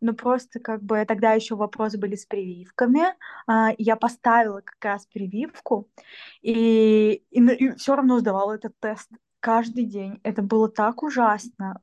но 0.00 0.14
просто 0.14 0.60
как 0.60 0.82
бы 0.82 1.04
тогда 1.06 1.32
еще 1.32 1.54
вопросы 1.54 1.98
были 1.98 2.14
с 2.14 2.24
прививками. 2.26 3.02
А, 3.46 3.70
я 3.78 3.96
поставила 3.96 4.62
как 4.62 4.82
раз 4.82 5.06
прививку, 5.06 5.88
и, 6.42 7.22
и, 7.30 7.40
и 7.40 7.70
все 7.76 7.96
равно 7.96 8.18
сдавала 8.18 8.54
этот 8.54 8.78
тест 8.80 9.10
каждый 9.40 9.84
день. 9.84 10.20
Это 10.22 10.42
было 10.42 10.68
так 10.68 11.02
ужасно. 11.02 11.80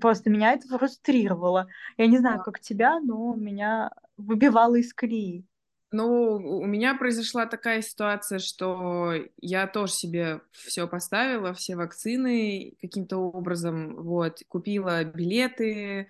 Просто 0.00 0.30
меня 0.30 0.52
это 0.52 0.68
фрустрировало. 0.68 1.68
Я 1.96 2.06
не 2.06 2.18
знаю, 2.18 2.42
как 2.42 2.60
тебя, 2.60 3.00
но 3.00 3.34
меня 3.34 3.90
выбивало 4.16 4.76
из 4.76 4.92
колеи. 4.94 5.44
Ну, 5.92 6.36
у 6.36 6.66
меня 6.66 6.94
произошла 6.94 7.46
такая 7.46 7.82
ситуация, 7.82 8.38
что 8.38 9.12
я 9.40 9.66
тоже 9.66 9.92
себе 9.92 10.40
все 10.52 10.86
поставила, 10.86 11.52
все 11.52 11.74
вакцины 11.74 12.76
каким-то 12.80 13.16
образом, 13.18 13.96
вот, 13.96 14.42
купила 14.46 15.02
билеты, 15.02 16.08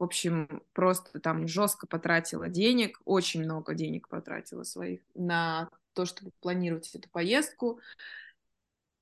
в 0.00 0.04
общем, 0.04 0.62
просто 0.72 1.20
там 1.20 1.46
жестко 1.46 1.86
потратила 1.86 2.48
денег, 2.48 3.00
очень 3.04 3.44
много 3.44 3.74
денег 3.74 4.08
потратила 4.08 4.64
своих 4.64 5.00
на 5.14 5.70
то, 5.92 6.06
чтобы 6.06 6.32
планировать 6.40 6.92
эту 6.94 7.08
поездку. 7.08 7.78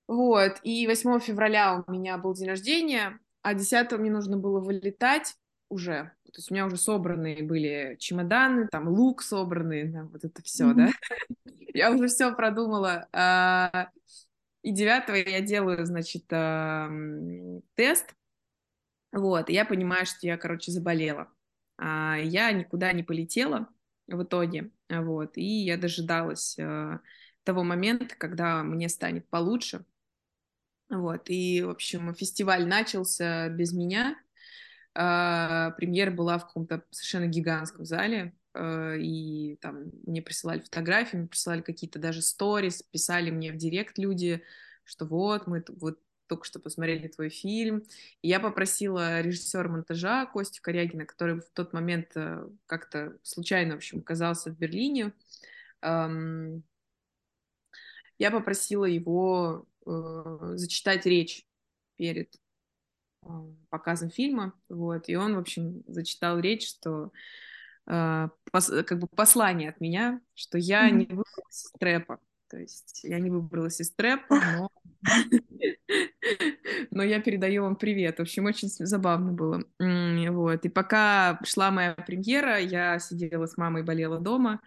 Вот, 0.07 0.59
и 0.63 0.87
8 0.87 1.21
февраля 1.21 1.85
у 1.87 1.91
меня 1.91 2.19
был 2.19 2.35
день 2.35 2.49
рождения, 2.49 3.19
а 3.43 3.55
10 3.55 3.97
мне 3.99 4.11
нужно 4.11 4.37
было 4.37 4.61
вылетать 4.61 5.37
уже. 5.69 6.13
То 6.33 6.39
есть 6.39 6.51
у 6.51 6.55
меня 6.55 6.67
уже 6.67 6.77
собранные 6.77 7.43
были 7.43 7.97
чемоданы, 7.99 8.69
там 8.69 8.89
лук 8.89 9.23
собранный, 9.23 9.85
да, 9.85 10.05
вот 10.05 10.25
это 10.25 10.43
все, 10.43 10.71
mm-hmm. 10.71 10.75
да. 10.75 11.53
Я 11.75 11.93
уже 11.93 12.09
все 12.09 12.35
продумала. 12.35 13.09
А, 13.13 13.91
и 14.63 14.73
9 14.73 15.29
я 15.29 15.41
делаю, 15.41 15.87
значит, 15.87 16.27
тест 16.27 18.15
вот, 19.13 19.49
и 19.49 19.55
я 19.55 19.65
понимаю, 19.65 20.07
что 20.07 20.27
я, 20.27 20.37
короче, 20.37 20.71
заболела. 20.71 21.33
А 21.79 22.17
я 22.17 22.53
никуда 22.53 22.93
не 22.93 23.03
полетела 23.03 23.69
в 24.07 24.23
итоге, 24.23 24.71
вот, 24.89 25.37
и 25.37 25.65
я 25.65 25.77
дожидалась 25.77 26.59
э, 26.59 26.99
того 27.45 27.63
момента, 27.63 28.15
когда 28.17 28.63
мне 28.63 28.89
станет 28.89 29.27
получше. 29.29 29.85
Вот, 30.91 31.31
и, 31.31 31.63
в 31.63 31.71
общем, 31.71 32.15
фестиваль 32.15 32.67
начался 32.67 33.49
без 33.49 33.73
меня. 33.73 34.19
Э, 34.95 35.71
премьера 35.77 36.11
была 36.11 36.39
в 36.39 36.47
каком-то 36.47 36.85
совершенно 36.91 37.27
гигантском 37.27 37.85
зале, 37.85 38.35
э, 38.55 38.99
и 38.99 39.57
там 39.61 39.91
мне 40.07 40.23
присылали 40.23 40.61
фотографии, 40.61 41.17
мне 41.17 41.29
присылали 41.29 41.61
какие-то 41.61 41.99
даже 41.99 42.23
сторис, 42.23 42.83
писали 42.83 43.31
мне 43.31 43.53
в 43.53 43.57
директ 43.57 43.99
люди, 43.99 44.43
что 44.85 45.05
вот, 45.07 45.47
мы 45.47 45.65
вот 45.69 46.01
только 46.27 46.45
что 46.45 46.59
посмотрели 46.61 47.09
твой 47.09 47.31
фильм. 47.31 47.85
И 48.23 48.29
я 48.29 48.41
попросила 48.41 49.21
режиссера 49.21 49.69
монтажа 49.69 50.27
Костю 50.27 50.61
Корягина, 50.63 51.07
который 51.07 51.41
в 51.41 51.49
тот 51.55 51.73
момент 51.73 52.11
э, 52.17 52.49
как-то 52.67 53.17
случайно, 53.23 53.75
в 53.75 53.79
общем, 53.79 54.01
оказался 54.01 54.51
в 54.51 54.59
Берлине. 54.59 55.13
Я 58.21 58.33
попросила 58.33 58.85
его 58.85 59.67
э, 59.87 60.53
зачитать 60.57 61.07
речь 61.07 61.47
перед 61.97 62.35
показом 63.71 64.11
фильма, 64.11 64.53
вот, 64.69 65.09
и 65.09 65.17
он, 65.17 65.37
в 65.37 65.39
общем, 65.39 65.83
зачитал 65.87 66.39
речь, 66.39 66.69
что 66.69 67.13
как 67.87 68.99
бы 68.99 69.07
послание 69.17 69.71
от 69.71 69.81
меня, 69.81 70.21
что 70.35 70.59
я 70.59 70.89
mm-hmm. 70.89 70.93
не 70.93 71.05
выбралась 71.07 71.65
из 71.65 71.73
трэпа, 71.79 72.21
то 72.51 72.59
есть 72.59 73.01
я 73.05 73.19
не 73.19 73.31
выбралась 73.31 73.81
из 73.81 73.91
трэпа, 73.93 74.41
но 74.59 74.71
но 76.91 77.03
я 77.03 77.21
передаю 77.21 77.63
вам 77.63 77.77
привет. 77.77 78.19
В 78.19 78.23
общем, 78.23 78.47
очень 78.47 78.69
забавно 78.69 79.33
было. 79.33 79.63
Вот. 79.79 80.65
И 80.65 80.69
пока 80.69 81.41
шла 81.45 81.71
моя 81.71 81.95
премьера, 81.95 82.59
я 82.59 82.99
сидела 82.99 83.47
с 83.47 83.57
мамой, 83.57 83.83
болела 83.83 84.19
дома. 84.19 84.61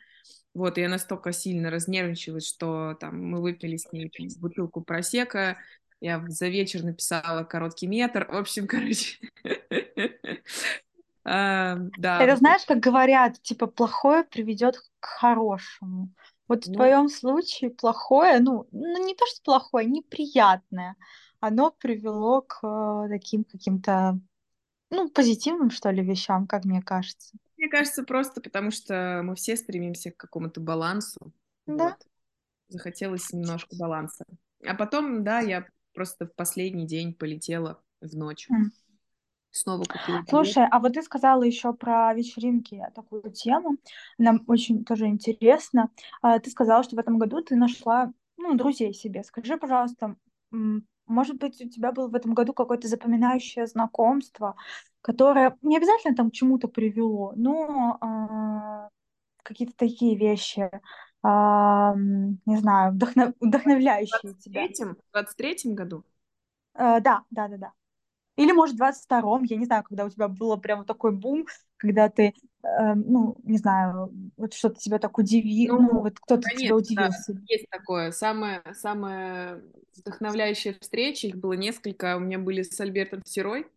Вот, 0.53 0.77
и 0.77 0.81
я 0.81 0.89
настолько 0.89 1.31
сильно 1.31 1.69
разнервничалась, 1.69 2.45
что 2.45 2.97
там 2.99 3.23
мы 3.23 3.41
выпили 3.41 3.77
с 3.77 3.89
ней 3.93 4.11
бутылку 4.37 4.81
просека, 4.81 5.57
я 6.01 6.23
за 6.27 6.47
вечер 6.47 6.83
написала 6.83 7.43
короткий 7.43 7.87
метр. 7.87 8.27
В 8.29 8.35
общем, 8.35 8.67
короче... 8.67 9.19
А, 11.23 11.75
да. 11.99 12.19
Это 12.19 12.35
знаешь, 12.35 12.65
как 12.65 12.79
говорят, 12.79 13.39
типа, 13.43 13.67
плохое 13.67 14.23
приведет 14.23 14.77
к 14.99 15.05
хорошему. 15.05 16.09
Вот 16.47 16.65
ну... 16.65 16.73
в 16.73 16.75
твоем 16.75 17.09
случае 17.09 17.69
плохое, 17.69 18.39
ну, 18.39 18.67
ну, 18.71 19.05
не 19.05 19.13
то, 19.13 19.27
что 19.27 19.43
плохое, 19.43 19.85
неприятное, 19.85 20.95
оно 21.39 21.69
привело 21.71 22.41
к 22.41 22.59
э, 22.63 23.07
таким 23.09 23.43
каким-то, 23.43 24.19
ну, 24.89 25.09
позитивным, 25.09 25.69
что 25.69 25.91
ли, 25.91 26.03
вещам, 26.03 26.47
как 26.47 26.65
мне 26.65 26.81
кажется. 26.81 27.37
Мне 27.55 27.69
кажется, 27.69 28.03
просто 28.03 28.41
потому 28.41 28.71
что 28.71 29.21
мы 29.23 29.35
все 29.35 29.55
стремимся 29.55 30.09
к 30.09 30.17
какому-то 30.17 30.59
балансу. 30.59 31.19
Да. 31.67 31.89
Вот. 31.89 32.07
Захотелось 32.69 33.31
немножко 33.31 33.75
баланса. 33.77 34.25
А 34.65 34.73
потом, 34.73 35.23
да, 35.23 35.39
я 35.39 35.67
просто 35.93 36.27
в 36.27 36.35
последний 36.35 36.87
день 36.87 37.13
полетела 37.13 37.81
в 38.01 38.15
ночь. 38.15 38.47
Mm 38.49 38.71
снова 39.51 39.83
купила. 39.83 40.23
Слушай, 40.27 40.65
а 40.69 40.79
вот 40.79 40.93
ты 40.93 41.01
сказала 41.01 41.43
еще 41.43 41.73
про 41.73 42.13
вечеринки, 42.13 42.81
такую 42.95 43.31
тему. 43.31 43.77
Нам 44.17 44.43
очень 44.47 44.83
тоже 44.83 45.07
интересно. 45.07 45.89
А, 46.21 46.39
ты 46.39 46.49
сказала, 46.49 46.83
что 46.83 46.95
в 46.95 46.99
этом 46.99 47.17
году 47.17 47.41
ты 47.41 47.55
нашла 47.55 48.11
ну, 48.37 48.55
друзей 48.55 48.93
себе. 48.93 49.23
Скажи, 49.23 49.57
пожалуйста, 49.57 50.15
может 51.05 51.37
быть, 51.37 51.61
у 51.61 51.69
тебя 51.69 51.91
было 51.91 52.07
в 52.07 52.15
этом 52.15 52.33
году 52.33 52.53
какое-то 52.53 52.87
запоминающее 52.87 53.67
знакомство, 53.67 54.55
которое 55.01 55.57
не 55.61 55.77
обязательно 55.77 56.15
там 56.15 56.31
к 56.31 56.33
чему-то 56.33 56.67
привело, 56.67 57.33
но 57.35 57.97
э, 58.01 58.89
какие-то 59.43 59.73
такие 59.75 60.17
вещи, 60.17 60.69
э, 61.23 61.93
не 62.45 62.57
знаю, 62.57 62.93
вдохнов... 62.93 63.33
вдохновляющие 63.39 64.33
тебя. 64.35 64.67
В 65.11 65.17
23-м 65.17 65.75
году? 65.75 66.03
Э, 66.73 66.99
да, 67.01 67.23
да, 67.29 67.47
да, 67.47 67.57
да. 67.57 67.71
Или, 68.37 68.53
может, 68.53 68.75
в 68.75 68.81
22-м, 68.81 69.43
я 69.43 69.57
не 69.57 69.65
знаю, 69.65 69.83
когда 69.83 70.05
у 70.05 70.09
тебя 70.09 70.27
было 70.27 70.55
прям 70.55 70.85
такой 70.85 71.11
бум, 71.11 71.45
когда 71.77 72.09
ты, 72.09 72.33
э, 72.63 72.93
ну, 72.95 73.35
не 73.43 73.57
знаю, 73.57 74.11
вот 74.37 74.53
что-то 74.53 74.79
тебя 74.79 74.99
так 74.99 75.17
удивило, 75.17 75.77
ну, 75.77 75.93
ну, 75.93 75.99
вот 76.01 76.19
кто-то 76.19 76.49
тебя 76.49 76.75
удивился. 76.75 77.33
Да, 77.33 77.41
есть 77.47 77.69
такое. 77.69 78.11
Самое, 78.11 78.63
самое 78.73 79.61
вдохновляющая 79.97 80.75
встреча, 80.79 81.27
их 81.27 81.37
было 81.37 81.53
несколько, 81.53 82.15
у 82.15 82.19
меня 82.19 82.39
были 82.39 82.61
с 82.61 82.79
Альбертом 82.79 83.21
Серой. 83.25 83.67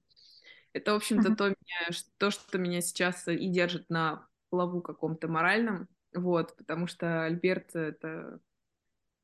Это, 0.73 0.93
в 0.93 0.97
общем-то, 0.97 1.31
uh-huh. 1.31 1.37
то, 1.37 1.45
меня, 1.49 1.99
то, 2.19 2.31
что 2.31 2.59
меня 2.59 2.81
сейчас 2.81 3.29
и 3.29 3.47
держит 3.49 3.91
на 3.91 4.27
плаву 4.51 4.81
каком-то 4.81 5.29
моральном, 5.29 5.89
вот, 6.15 6.57
потому 6.57 6.87
что 6.87 7.25
Альберт— 7.25 7.75
это 7.75 8.41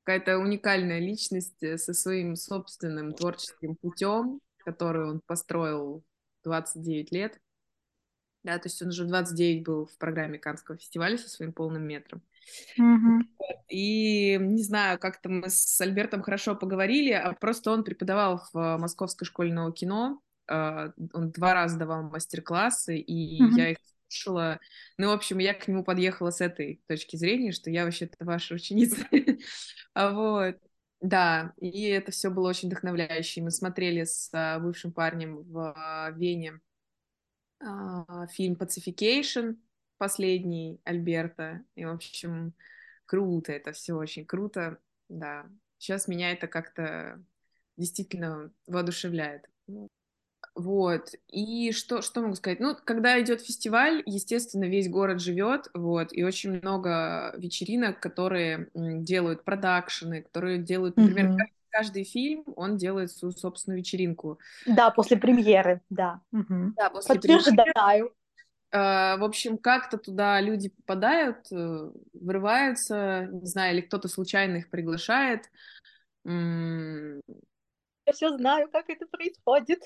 какая-то 0.04 0.38
уникальная 0.38 0.98
личность 0.98 1.62
э, 1.62 1.78
со 1.78 1.94
своим 1.94 2.36
собственным 2.36 3.14
творческим 3.14 3.76
путем, 3.76 4.40
который 4.58 5.08
он 5.08 5.20
построил 5.24 6.04
29 6.44 7.12
лет. 7.12 7.40
Да, 8.42 8.58
то 8.58 8.68
есть 8.68 8.80
он 8.80 8.88
уже 8.88 9.04
в 9.04 9.08
29 9.08 9.64
был 9.64 9.86
в 9.86 9.98
программе 9.98 10.38
Канского 10.38 10.78
фестиваля 10.78 11.18
со 11.18 11.28
своим 11.28 11.52
полным 11.52 11.86
метром. 11.86 12.22
Mm-hmm. 12.78 13.20
И 13.68 14.38
не 14.40 14.62
знаю, 14.62 14.98
как-то 14.98 15.28
мы 15.28 15.50
с 15.50 15.80
Альбертом 15.80 16.22
хорошо 16.22 16.56
поговорили, 16.56 17.12
а 17.12 17.34
просто 17.34 17.70
он 17.70 17.84
преподавал 17.84 18.42
в 18.52 18.78
Московской 18.78 19.26
школе 19.26 19.52
нового 19.52 19.74
кино. 19.74 20.22
А, 20.48 20.92
он 21.12 21.30
два 21.30 21.52
раза 21.52 21.78
давал 21.78 22.02
мастер-классы, 22.04 22.96
и 22.96 23.42
mm-hmm. 23.42 23.58
я 23.58 23.70
их 23.72 23.78
слушала. 24.10 24.60
Ну, 24.98 25.08
в 25.08 25.12
общем, 25.12 25.38
я 25.38 25.54
к 25.54 25.68
нему 25.68 25.84
подъехала 25.84 26.30
с 26.30 26.40
этой 26.40 26.82
точки 26.86 27.16
зрения, 27.16 27.52
что 27.52 27.70
я 27.70 27.84
вообще-то 27.84 28.24
ваша 28.24 28.54
ученица. 28.54 29.06
А 29.94 30.10
вот. 30.12 30.56
Да, 31.00 31.54
и 31.58 31.84
это 31.84 32.12
все 32.12 32.30
было 32.30 32.50
очень 32.50 32.68
вдохновляюще. 32.68 33.40
Мы 33.42 33.50
смотрели 33.50 34.04
с 34.04 34.30
бывшим 34.60 34.92
парнем 34.92 35.42
в 35.42 36.12
Вене 36.16 36.60
а, 37.60 38.26
фильм 38.28 38.54
«Pacification», 38.54 39.56
последний 39.98 40.80
Альберта. 40.84 41.64
И, 41.74 41.84
в 41.84 41.90
общем, 41.90 42.54
круто, 43.06 43.52
это 43.52 43.72
все 43.72 43.94
очень 43.94 44.26
круто, 44.26 44.78
да. 45.08 45.46
Сейчас 45.78 46.08
меня 46.08 46.32
это 46.32 46.46
как-то 46.46 47.22
действительно 47.76 48.52
воодушевляет. 48.66 49.46
Вот. 50.60 51.12
И 51.28 51.72
что, 51.72 52.02
что 52.02 52.20
могу 52.20 52.34
сказать? 52.34 52.60
Ну, 52.60 52.76
когда 52.84 53.18
идет 53.20 53.40
фестиваль, 53.40 54.02
естественно, 54.04 54.64
весь 54.64 54.90
город 54.90 55.20
живет, 55.20 55.68
вот, 55.72 56.12
и 56.12 56.22
очень 56.22 56.60
много 56.60 57.34
вечеринок, 57.38 57.98
которые 57.98 58.68
делают 58.74 59.42
продакшены, 59.42 60.22
которые 60.22 60.58
делают, 60.58 60.98
например, 60.98 61.30
mm-hmm. 61.30 61.46
каждый 61.70 62.04
фильм, 62.04 62.44
он 62.56 62.76
делает 62.76 63.10
свою 63.10 63.32
собственную 63.32 63.78
вечеринку. 63.78 64.38
Да, 64.66 64.90
после 64.90 65.16
премьеры, 65.16 65.80
да. 65.88 66.20
Угу. 66.32 66.74
Да, 66.76 66.90
после 66.90 67.14
Подтверждаю. 67.14 67.64
Премьеры. 67.74 68.14
В 68.72 69.24
общем, 69.24 69.58
как-то 69.58 69.98
туда 69.98 70.40
люди 70.40 70.68
попадают, 70.68 71.50
э, 71.50 71.90
врываются, 72.12 73.28
не 73.32 73.46
знаю, 73.46 73.74
или 73.74 73.80
кто-то 73.80 74.06
случайно 74.06 74.58
их 74.58 74.70
приглашает. 74.70 75.50
Я 78.10 78.12
все 78.12 78.36
знаю, 78.36 78.68
как 78.70 78.88
это 78.88 79.06
происходит. 79.06 79.80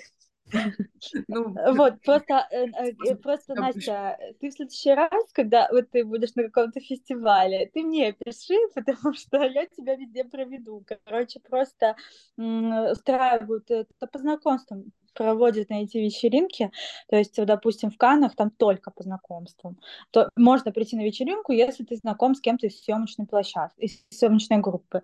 Ну, 1.29 1.55
вот, 1.75 2.01
просто, 2.03 2.47
э, 2.51 2.67
э, 3.07 3.17
просто, 3.17 3.55
Настя, 3.55 4.19
ты 4.41 4.51
в 4.51 4.53
следующий 4.53 4.93
раз, 4.93 5.33
когда 5.33 5.69
вот 5.71 5.91
ты 5.91 6.05
будешь 6.05 6.35
на 6.35 6.45
каком-то 6.45 6.81
фестивале, 6.81 7.71
ты 7.73 7.83
мне 7.83 8.13
пиши, 8.13 8.55
потому 8.75 9.15
что 9.15 9.43
я 9.43 9.67
тебя 9.67 9.97
везде 9.97 10.25
проведу. 10.25 10.85
Короче, 11.05 11.41
просто 11.41 11.97
устраивают 12.37 13.71
это 13.71 14.07
по 14.07 14.19
знакомствам 14.19 14.93
проводят 15.15 15.71
на 15.71 15.83
эти 15.83 15.99
вечеринки, 15.99 16.71
то 17.09 17.17
есть, 17.17 17.43
допустим, 17.45 17.91
в 17.91 17.97
Каннах 17.97 18.35
там 18.37 18.51
только 18.51 18.91
по 18.91 19.03
знакомствам, 19.03 19.79
то 20.11 20.29
можно 20.37 20.73
прийти 20.73 20.97
на 20.97 21.03
вечеринку, 21.03 21.53
если 21.53 21.85
ты 21.85 21.97
знаком 21.97 22.35
с 22.35 22.41
кем-то 22.41 22.67
из 22.67 22.83
съемочной 22.83 23.27
площадки, 23.27 23.81
из 23.81 24.05
съемочной 24.11 24.59
группы. 24.59 25.03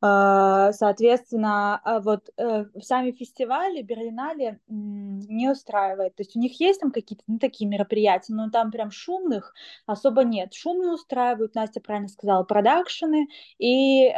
А, 0.00 0.72
соответственно, 0.72 1.80
а 1.84 2.00
вот 2.00 2.28
э, 2.36 2.64
сами 2.80 3.12
фестивали 3.12 3.82
Берлинале 3.82 4.58
не 4.68 5.48
устраивает. 5.48 6.16
То 6.16 6.22
есть 6.22 6.34
у 6.36 6.40
них 6.40 6.58
есть 6.60 6.80
там 6.80 6.90
какие-то 6.90 7.22
ну, 7.28 7.38
такие 7.38 7.68
мероприятия, 7.68 8.34
но 8.34 8.50
там 8.50 8.70
прям 8.70 8.90
шумных 8.90 9.54
особо 9.86 10.24
нет. 10.24 10.54
Шумно 10.54 10.94
устраивают, 10.94 11.54
Настя 11.54 11.80
правильно 11.80 12.08
сказала, 12.08 12.42
продакшены 12.42 13.28
и 13.58 14.06
э, 14.06 14.12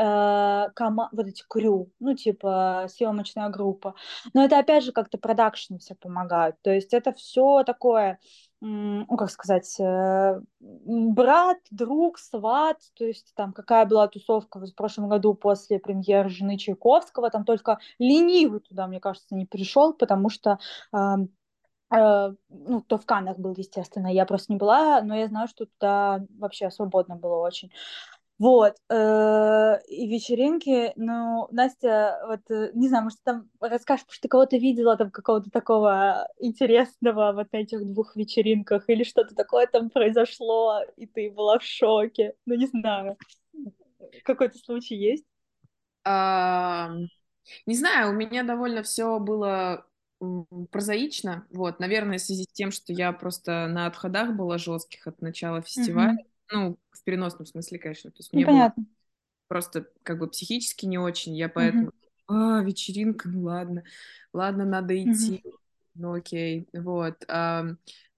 кома- 0.74 1.10
вот 1.12 1.26
эти 1.26 1.44
крю, 1.48 1.90
ну 2.00 2.14
типа 2.14 2.86
съемочная 2.88 3.50
группа. 3.50 3.94
Но 4.32 4.44
это 4.44 4.58
опять 4.58 4.84
же 4.84 4.92
как-то 4.92 5.18
продакшн 5.34 5.76
все 5.76 5.94
помогают. 5.94 6.56
То 6.62 6.70
есть 6.70 6.94
это 6.94 7.12
все 7.12 7.64
такое 7.64 8.18
ну, 8.66 9.16
как 9.18 9.30
сказать, 9.30 9.78
э, 9.78 10.40
брат, 10.60 11.58
друг, 11.70 12.18
сват, 12.18 12.78
то 12.94 13.04
есть 13.04 13.34
там 13.36 13.52
какая 13.52 13.84
была 13.84 14.08
тусовка 14.08 14.58
в 14.58 14.74
прошлом 14.74 15.10
году 15.10 15.34
после 15.34 15.78
премьеры 15.78 16.30
«Жены 16.30 16.56
Чайковского», 16.56 17.28
там 17.28 17.44
только 17.44 17.78
ленивый 17.98 18.60
туда, 18.60 18.86
мне 18.86 19.00
кажется, 19.00 19.34
не 19.34 19.44
пришел, 19.44 19.92
потому 19.92 20.30
что 20.30 20.58
э, 20.94 20.96
ну, 21.90 22.80
то 22.86 22.96
в 22.96 23.04
Каннах 23.04 23.36
был, 23.38 23.54
естественно, 23.54 24.06
я 24.06 24.24
просто 24.24 24.52
не 24.52 24.58
была, 24.58 25.02
но 25.02 25.14
я 25.14 25.28
знаю, 25.28 25.46
что 25.46 25.66
туда 25.66 26.24
вообще 26.38 26.70
свободно 26.70 27.16
было 27.16 27.36
очень. 27.36 27.70
Вот, 28.38 28.74
э, 28.90 29.78
и 29.86 30.08
вечеринки, 30.08 30.92
ну, 30.96 31.46
Настя, 31.52 32.20
вот, 32.26 32.40
э, 32.50 32.72
не 32.74 32.88
знаю, 32.88 33.04
может, 33.04 33.20
там 33.22 33.48
расскажешь, 33.60 34.06
что 34.08 34.22
ты 34.22 34.28
кого-то 34.28 34.56
видела 34.56 34.96
там 34.96 35.12
какого-то 35.12 35.50
такого 35.50 36.26
интересного 36.40 37.32
вот 37.32 37.52
на 37.52 37.58
этих 37.58 37.86
двух 37.86 38.16
вечеринках, 38.16 38.88
или 38.88 39.04
что-то 39.04 39.36
такое 39.36 39.68
там 39.68 39.88
произошло, 39.88 40.80
и 40.96 41.06
ты 41.06 41.30
была 41.30 41.60
в 41.60 41.62
шоке, 41.62 42.34
ну, 42.44 42.56
не 42.56 42.66
знаю. 42.66 43.16
Какой-то 44.24 44.58
случай 44.58 44.96
есть? 44.96 45.24
А, 46.02 46.90
не 47.66 47.76
знаю, 47.76 48.10
у 48.10 48.14
меня 48.14 48.42
довольно 48.42 48.82
все 48.82 49.20
было 49.20 49.86
прозаично, 50.72 51.46
вот, 51.50 51.78
наверное, 51.78 52.18
в 52.18 52.22
связи 52.22 52.44
с 52.44 52.52
тем, 52.52 52.72
что 52.72 52.92
я 52.92 53.12
просто 53.12 53.68
на 53.68 53.86
отходах 53.86 54.34
была 54.34 54.58
жестких 54.58 55.06
от 55.06 55.20
начала 55.22 55.62
фестиваля, 55.62 56.14
mm-hmm 56.14 56.33
ну, 56.54 56.78
в 56.92 57.02
переносном 57.02 57.46
смысле, 57.46 57.78
конечно. 57.78 58.10
То 58.10 58.18
есть 58.18 58.32
мне 58.32 58.42
Непонятно. 58.42 58.84
было 58.84 58.92
просто 59.48 59.88
как 60.02 60.18
бы 60.18 60.28
психически 60.28 60.86
не 60.86 60.98
очень, 60.98 61.34
я 61.36 61.48
поэтому, 61.48 61.90
а, 62.28 62.62
вечеринка, 62.62 63.28
ну 63.28 63.42
ладно, 63.42 63.82
ладно, 64.32 64.64
надо 64.64 64.96
идти, 64.96 65.42
ну 65.94 66.14
окей, 66.14 66.68
вот. 66.72 67.16
А, 67.28 67.64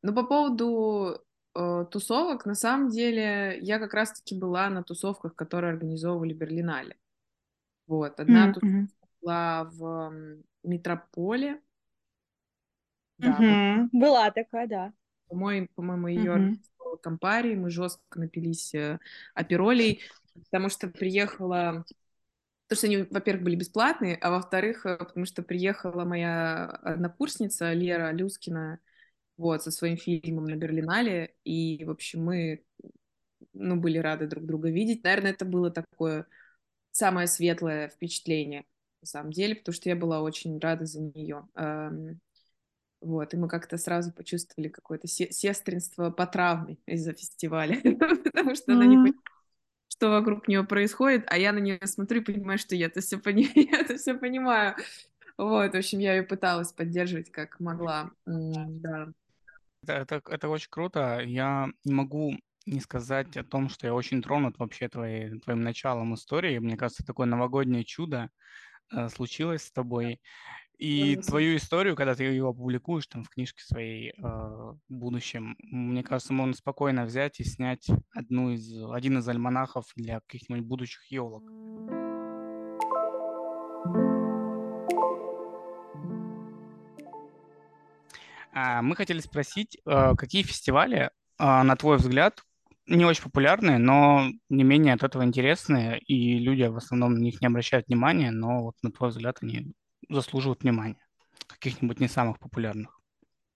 ну, 0.03 0.14
по 0.14 0.22
поводу 0.22 1.18
э, 1.55 1.87
тусовок, 1.90 2.46
на 2.46 2.55
самом 2.55 2.90
деле, 2.90 3.59
я 3.61 3.79
как 3.79 3.94
раз-таки 3.94 4.38
была 4.38 4.68
на 4.68 4.85
тусовках, 4.85 5.35
которые 5.35 5.72
организовывали 5.72 6.33
Берлинале. 6.33 6.96
Вот, 7.87 8.20
одна 8.20 8.53
тусовка 8.53 8.88
была 9.20 9.64
в 9.64 10.12
Метрополе. 10.62 11.61
Да, 13.18 13.88
Была 13.92 14.31
такая, 14.31 14.68
да. 14.68 14.92
По-моему, 15.29 15.68
по-моему, 15.75 16.09
ее 16.09 16.57
Кампари, 17.03 17.55
мы 17.55 17.70
жестко 17.70 18.18
напились 18.18 18.75
э, 18.75 18.99
аперолей, 19.35 20.03
потому 20.35 20.68
что 20.68 20.88
приехала... 20.88 21.85
Потому 22.68 22.79
что 22.79 22.87
они, 22.88 22.96
во-первых, 23.11 23.44
были 23.44 23.57
бесплатные, 23.57 24.16
а 24.16 24.31
во-вторых, 24.31 24.87
э, 24.87 24.96
потому 24.96 25.27
что 25.27 25.42
приехала 25.42 26.05
моя 26.05 26.66
однокурсница 26.66 27.72
Лера 27.72 28.12
Люскина 28.12 28.81
вот, 29.37 29.62
со 29.62 29.70
своим 29.70 29.96
фильмом 29.96 30.46
на 30.46 30.57
Берлинале, 30.57 31.35
и, 31.44 31.85
в 31.85 31.90
общем, 31.90 32.25
мы 32.25 32.64
ну, 33.53 33.77
были 33.77 33.99
рады 33.99 34.27
друг 34.27 34.44
друга 34.46 34.70
видеть. 34.70 35.05
Наверное, 35.05 35.33
это 35.33 35.44
было 35.44 35.70
такое 35.70 36.27
самое 36.92 37.27
светлое 37.27 37.88
впечатление, 37.88 38.64
на 39.03 39.07
самом 39.07 39.33
деле, 39.33 39.55
потому 39.55 39.75
что 39.75 39.88
я 39.88 39.96
была 39.96 40.22
очень 40.22 40.59
рада 40.59 40.87
за 40.87 41.01
нее. 41.01 41.46
Вот, 43.07 43.35
и 43.35 43.37
мы 43.37 43.49
как-то 43.49 43.79
сразу 43.79 44.12
почувствовали 44.12 44.69
какое-то 44.69 45.07
сестринство 45.07 46.11
по 46.11 46.27
травме 46.27 46.77
из-за 46.87 47.12
фестиваля, 47.12 47.81
потому 48.25 48.57
что 48.57 48.73
она 48.73 48.85
не 48.85 48.97
понимает, 48.97 49.16
что 49.88 50.11
вокруг 50.11 50.49
нее 50.49 50.64
происходит, 50.64 51.25
а 51.29 51.38
я 51.38 51.53
на 51.53 51.59
нее 51.59 51.79
смотрю 51.85 52.21
и 52.21 52.25
понимаю, 52.25 52.59
что 52.59 52.75
я 52.75 52.87
это 52.87 53.01
все, 53.01 53.19
понимаю. 53.19 54.75
Вот, 55.38 55.73
в 55.73 55.77
общем, 55.77 56.01
я 56.01 56.16
ее 56.16 56.25
пыталась 56.25 56.73
поддерживать 56.73 57.31
как 57.31 57.61
могла, 57.61 58.11
да. 58.25 59.09
Это, 59.85 59.92
это, 59.92 60.23
это 60.29 60.49
очень 60.49 60.71
круто. 60.71 61.21
Я 61.25 61.71
не 61.85 61.95
могу 61.95 62.37
не 62.64 62.81
сказать 62.81 63.37
о 63.37 63.45
том, 63.45 63.69
что 63.69 63.87
я 63.87 63.95
очень 63.95 64.21
тронут 64.21 64.59
вообще 64.59 64.88
твоей, 64.88 65.38
твоим 65.38 65.61
началом 65.61 66.14
истории. 66.14 66.59
Мне 66.59 66.77
кажется, 66.77 67.07
такое 67.07 67.29
новогоднее 67.29 67.85
чудо 67.85 68.31
э, 68.90 69.09
случилось 69.11 69.62
с 69.62 69.71
тобой. 69.71 70.21
И 70.79 71.17
твою 71.17 71.57
историю, 71.57 71.97
когда 71.97 72.15
ты 72.15 72.25
ее 72.25 72.49
опубликуешь 72.49 73.07
там 73.07 73.25
в 73.25 73.31
книжке 73.31 73.62
своей 73.62 74.11
э, 74.11 74.23
в 74.23 74.79
будущем, 74.91 75.57
мне 75.59 76.03
кажется, 76.03 76.35
можно 76.35 76.55
спокойно 76.55 77.07
взять 77.07 77.41
и 77.41 77.45
снять 77.45 77.87
одну 78.12 78.51
из, 78.51 78.71
один 78.93 79.19
из 79.19 79.27
альманахов 79.27 79.87
для 79.97 80.21
каких-нибудь 80.21 80.67
будущих 80.67 81.11
елок. 81.11 81.45
А, 88.53 88.83
мы 88.83 88.97
хотели 88.97 89.21
спросить, 89.21 89.79
э, 89.87 90.15
какие 90.17 90.43
фестивали, 90.43 91.11
а, 91.39 91.65
на 91.65 91.77
твой 91.77 91.97
взгляд, 91.97 92.43
не 92.87 93.05
очень 93.05 93.23
популярные, 93.23 93.79
но 93.79 94.29
не 94.51 94.62
менее 94.62 94.95
от 94.95 95.03
этого 95.03 95.25
интересные, 95.25 95.99
и 96.01 96.39
люди 96.39 96.62
в 96.65 96.77
основном 96.77 97.15
на 97.15 97.19
них 97.19 97.41
не 97.41 97.47
обращают 97.47 97.87
внимания, 97.87 98.31
но 98.31 98.62
вот 98.62 98.75
на 98.83 98.93
твой 98.93 99.09
взгляд 99.09 99.39
они 99.41 99.73
заслуживают 100.09 100.62
внимания, 100.62 100.97
каких-нибудь 101.47 102.01
не 102.01 102.09
самых 102.09 102.38
популярных. 102.38 103.01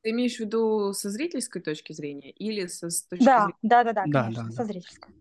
Ты 0.02 0.10
имеешь 0.10 0.36
в 0.36 0.40
виду 0.40 0.92
со 0.92 1.10
зрительской 1.10 1.60
точки 1.60 1.92
зрения 1.92 2.30
или 2.30 2.66
со 2.66 2.90
с 2.90 3.02
точки 3.02 3.24
Да, 3.24 3.36
зрения... 3.36 3.54
да, 3.62 3.84
да, 3.84 3.92
да, 3.92 4.06
Да, 4.06 4.22
конечно, 4.22 4.44
да, 4.52 4.52
со 4.52 4.64
да. 4.64 4.64
зрительской. 4.64 5.14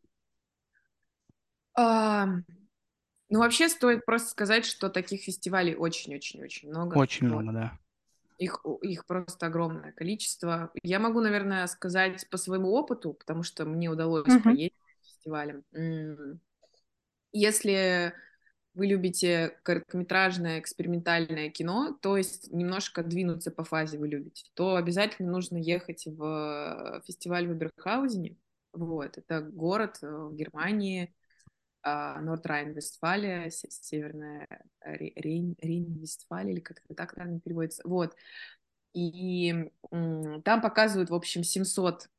А, 1.76 2.26
ну, 3.30 3.40
вообще 3.40 3.70
стоит 3.70 4.06
просто 4.06 4.30
сказать, 4.30 4.66
что 4.66 4.90
таких 4.90 5.22
фестивалей 5.24 5.76
очень-очень-очень 5.76 6.70
много. 6.70 6.96
Очень 6.96 7.28
Вот. 7.28 7.46
много, 7.46 7.54
да. 7.54 7.80
Их, 8.38 8.66
их 8.84 9.06
просто 9.06 9.48
огромное 9.48 9.92
количество. 9.94 10.72
Я 10.84 11.00
могу, 11.00 11.22
наверное, 11.22 11.68
сказать 11.68 12.30
по 12.30 12.38
своему 12.38 12.72
опыту, 12.74 13.14
потому 13.14 13.44
что 13.44 13.66
мне 13.66 13.90
удалось 13.90 14.36
Мгм. 14.36 14.46
проездить 14.46 14.74
по 14.74 15.04
фестивалям. 15.06 15.64
М, 15.74 16.40
Если 17.32 18.14
вы 18.80 18.88
любите 18.88 19.60
короткометражное 19.64 20.60
экспериментальное 20.60 21.50
кино, 21.50 21.98
то 22.02 22.16
есть 22.16 22.52
немножко 22.52 23.04
двинуться 23.04 23.52
по 23.52 23.66
фазе 23.66 23.98
вы 24.00 24.08
любите, 24.08 24.46
то 24.54 24.78
обязательно 24.78 25.32
нужно 25.32 25.58
ехать 25.58 26.06
в 26.06 27.04
фестиваль 27.06 27.48
в 27.48 27.54
Эберхаузене. 27.54 28.38
Вот, 28.72 29.18
это 29.18 29.42
город 29.42 30.00
э, 30.02 30.08
в 30.08 30.34
Германии, 30.36 31.14
а, 31.82 32.22
Норд-Райн-Вестфалия, 32.22 33.50
се- 33.50 33.70
Северная 33.70 34.48
Ре- 34.82 35.14
Рейн, 35.16 35.56
Рейн-Вестфалия, 35.62 36.52
или 36.52 36.60
как 36.62 36.80
это 36.86 36.96
так, 36.96 37.18
наверное, 37.18 37.42
переводится. 37.42 37.82
Вот. 37.86 38.16
И 38.94 39.72
там 39.92 40.62
показывают, 40.62 41.10
в 41.10 41.16
общем, 41.16 41.44
700 41.44 42.10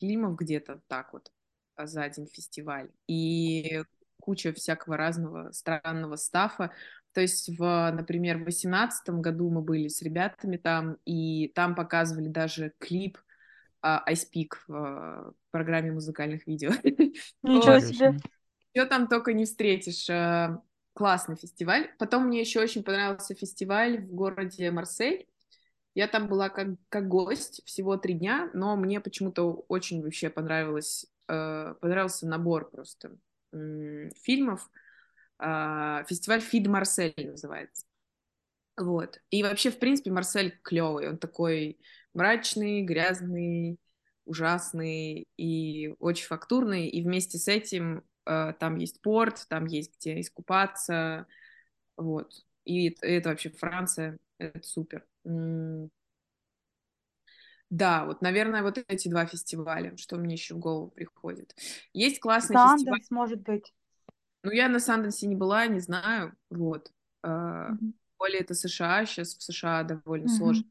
фильмов 0.00 0.36
где-то 0.36 0.82
так 0.86 1.12
вот 1.12 1.32
за 1.76 2.02
один 2.02 2.26
фестиваль. 2.26 2.90
И 3.06 3.82
куча 4.20 4.52
всякого 4.52 4.96
разного 4.96 5.52
странного 5.52 6.16
стафа. 6.16 6.72
То 7.12 7.20
есть, 7.20 7.48
в, 7.58 7.90
например, 7.92 8.36
в 8.36 8.44
2018 8.44 9.08
году 9.10 9.50
мы 9.50 9.62
были 9.62 9.88
с 9.88 10.02
ребятами 10.02 10.56
там, 10.56 10.98
и 11.04 11.48
там 11.54 11.74
показывали 11.74 12.28
даже 12.28 12.72
клип 12.78 13.18
а, 13.80 14.02
I 14.06 14.14
Speak 14.14 14.54
в 14.66 14.74
а, 14.74 15.32
программе 15.50 15.92
музыкальных 15.92 16.46
видео. 16.46 16.70
Ничего 17.42 17.78
себе. 17.80 18.18
Что 18.74 18.86
там 18.86 19.08
только 19.08 19.32
не 19.32 19.44
встретишь. 19.44 20.08
э, 20.10 20.58
Классный 20.92 21.36
фестиваль. 21.36 21.92
Потом 21.98 22.26
мне 22.26 22.40
еще 22.40 22.60
очень 22.60 22.82
понравился 22.82 23.34
фестиваль 23.34 23.98
в 23.98 24.12
городе 24.12 24.70
Марсель. 24.72 25.28
Я 25.94 26.08
там 26.08 26.26
была 26.28 26.48
как, 26.48 26.68
как 26.88 27.08
гость 27.08 27.62
всего 27.64 27.96
три 27.96 28.14
дня, 28.14 28.50
но 28.52 28.76
мне 28.76 29.00
почему-то 29.00 29.64
очень 29.68 30.02
вообще 30.02 30.28
понравилось, 30.28 31.06
э, 31.28 31.74
понравился 31.80 32.26
набор 32.26 32.70
просто 32.70 33.16
фильмов. 33.52 34.70
А, 35.38 36.04
фестиваль 36.04 36.40
Фид 36.40 36.66
Марсель 36.66 37.14
называется. 37.16 37.84
Вот. 38.76 39.20
И 39.30 39.42
вообще, 39.42 39.70
в 39.70 39.78
принципе, 39.78 40.10
Марсель 40.10 40.58
клевый. 40.62 41.08
Он 41.08 41.18
такой 41.18 41.78
мрачный, 42.14 42.82
грязный, 42.82 43.78
ужасный 44.24 45.26
и 45.36 45.94
очень 45.98 46.26
фактурный. 46.26 46.88
И 46.88 47.02
вместе 47.02 47.38
с 47.38 47.48
этим 47.48 48.04
э, 48.26 48.52
там 48.58 48.76
есть 48.76 49.00
порт, 49.00 49.46
там 49.48 49.66
есть 49.66 49.96
где 49.98 50.20
искупаться. 50.20 51.26
Вот. 51.96 52.32
И 52.64 52.96
это 53.00 53.30
вообще 53.30 53.50
Франция. 53.50 54.18
Это 54.38 54.62
супер. 54.62 55.04
Да, 57.70 58.06
вот, 58.06 58.22
наверное, 58.22 58.62
вот 58.62 58.78
эти 58.88 59.08
два 59.08 59.26
фестиваля, 59.26 59.96
что 59.96 60.16
мне 60.16 60.34
еще 60.34 60.54
в 60.54 60.58
голову 60.58 60.88
приходит. 60.90 61.54
Есть 61.92 62.18
классный 62.20 62.56
фестиваль. 62.56 63.00
Санденс, 63.00 63.10
может 63.10 63.42
быть. 63.42 63.72
Ну, 64.42 64.50
я 64.52 64.68
на 64.68 64.78
Санденсе 64.78 65.26
не 65.26 65.36
была, 65.36 65.66
не 65.66 65.80
знаю. 65.80 66.34
Вот. 66.50 66.90
Мгм. 67.22 67.94
более 68.18 68.40
это 68.40 68.54
США, 68.54 69.04
сейчас 69.04 69.34
в 69.34 69.42
США 69.42 69.82
довольно 69.82 70.26
Мгм. 70.28 70.36
сложно 70.38 70.64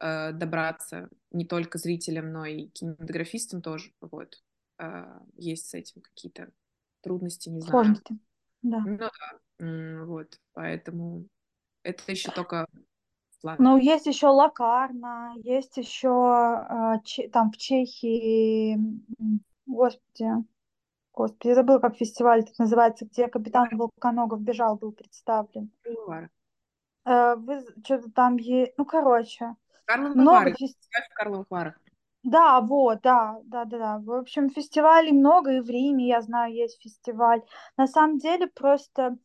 э, 0.00 0.32
добраться 0.32 1.08
не 1.30 1.46
только 1.46 1.78
зрителям, 1.78 2.32
но 2.32 2.44
и 2.44 2.66
кинематографистам 2.68 3.62
тоже. 3.62 3.92
Вот. 4.00 4.42
Э, 4.78 5.04
есть 5.36 5.68
с 5.68 5.74
этим 5.74 6.02
какие-то 6.02 6.50
трудности, 7.02 7.48
не 7.48 7.60
знаю. 7.60 7.78
Сложности. 7.78 8.18
Да. 8.62 8.78
Ну 8.84 8.98
да, 8.98 9.10
вот. 10.04 10.38
Поэтому 10.52 11.26
это 11.82 12.02
еще 12.10 12.30
только 12.30 12.66
в 13.52 13.56
планах. 13.56 13.60
Ну, 13.60 13.76
есть 13.76 14.06
еще 14.06 14.28
Лакарна, 14.28 15.34
есть 15.36 15.76
еще 15.76 16.08
а, 16.08 17.00
там 17.32 17.50
в 17.50 17.56
Чехии, 17.56 18.78
господи, 19.66 20.30
господи, 21.12 21.48
я 21.48 21.54
забыла, 21.54 21.78
как 21.78 21.96
фестиваль 21.96 22.40
этот 22.40 22.58
называется, 22.58 23.04
где 23.06 23.28
капитан 23.28 23.68
Волконогов 23.72 24.40
бежал, 24.40 24.76
был 24.76 24.92
представлен. 24.92 25.70
Карловы 25.82 26.28
Э, 27.06 27.34
вы 27.36 27.62
что-то 27.84 28.10
там 28.10 28.36
есть, 28.36 28.72
ну, 28.78 28.84
короче, 28.84 29.54
Карловы 29.84 30.14
много 30.14 30.50
фестивалей. 30.50 30.54
Фестиваль 30.54 31.08
в 31.10 31.14
Карловых 31.14 31.46
Варах. 31.50 31.80
Да, 32.22 32.60
вот, 32.62 33.02
да, 33.02 33.38
да, 33.44 33.66
да, 33.66 33.78
да. 33.78 33.98
В 33.98 34.12
общем, 34.12 34.48
фестивалей 34.48 35.12
много, 35.12 35.52
и 35.52 35.60
в 35.60 35.68
Риме, 35.68 36.08
я 36.08 36.22
знаю, 36.22 36.54
есть 36.54 36.80
фестиваль. 36.80 37.42
На 37.76 37.86
самом 37.86 38.16
деле, 38.16 38.46
просто 38.46 39.18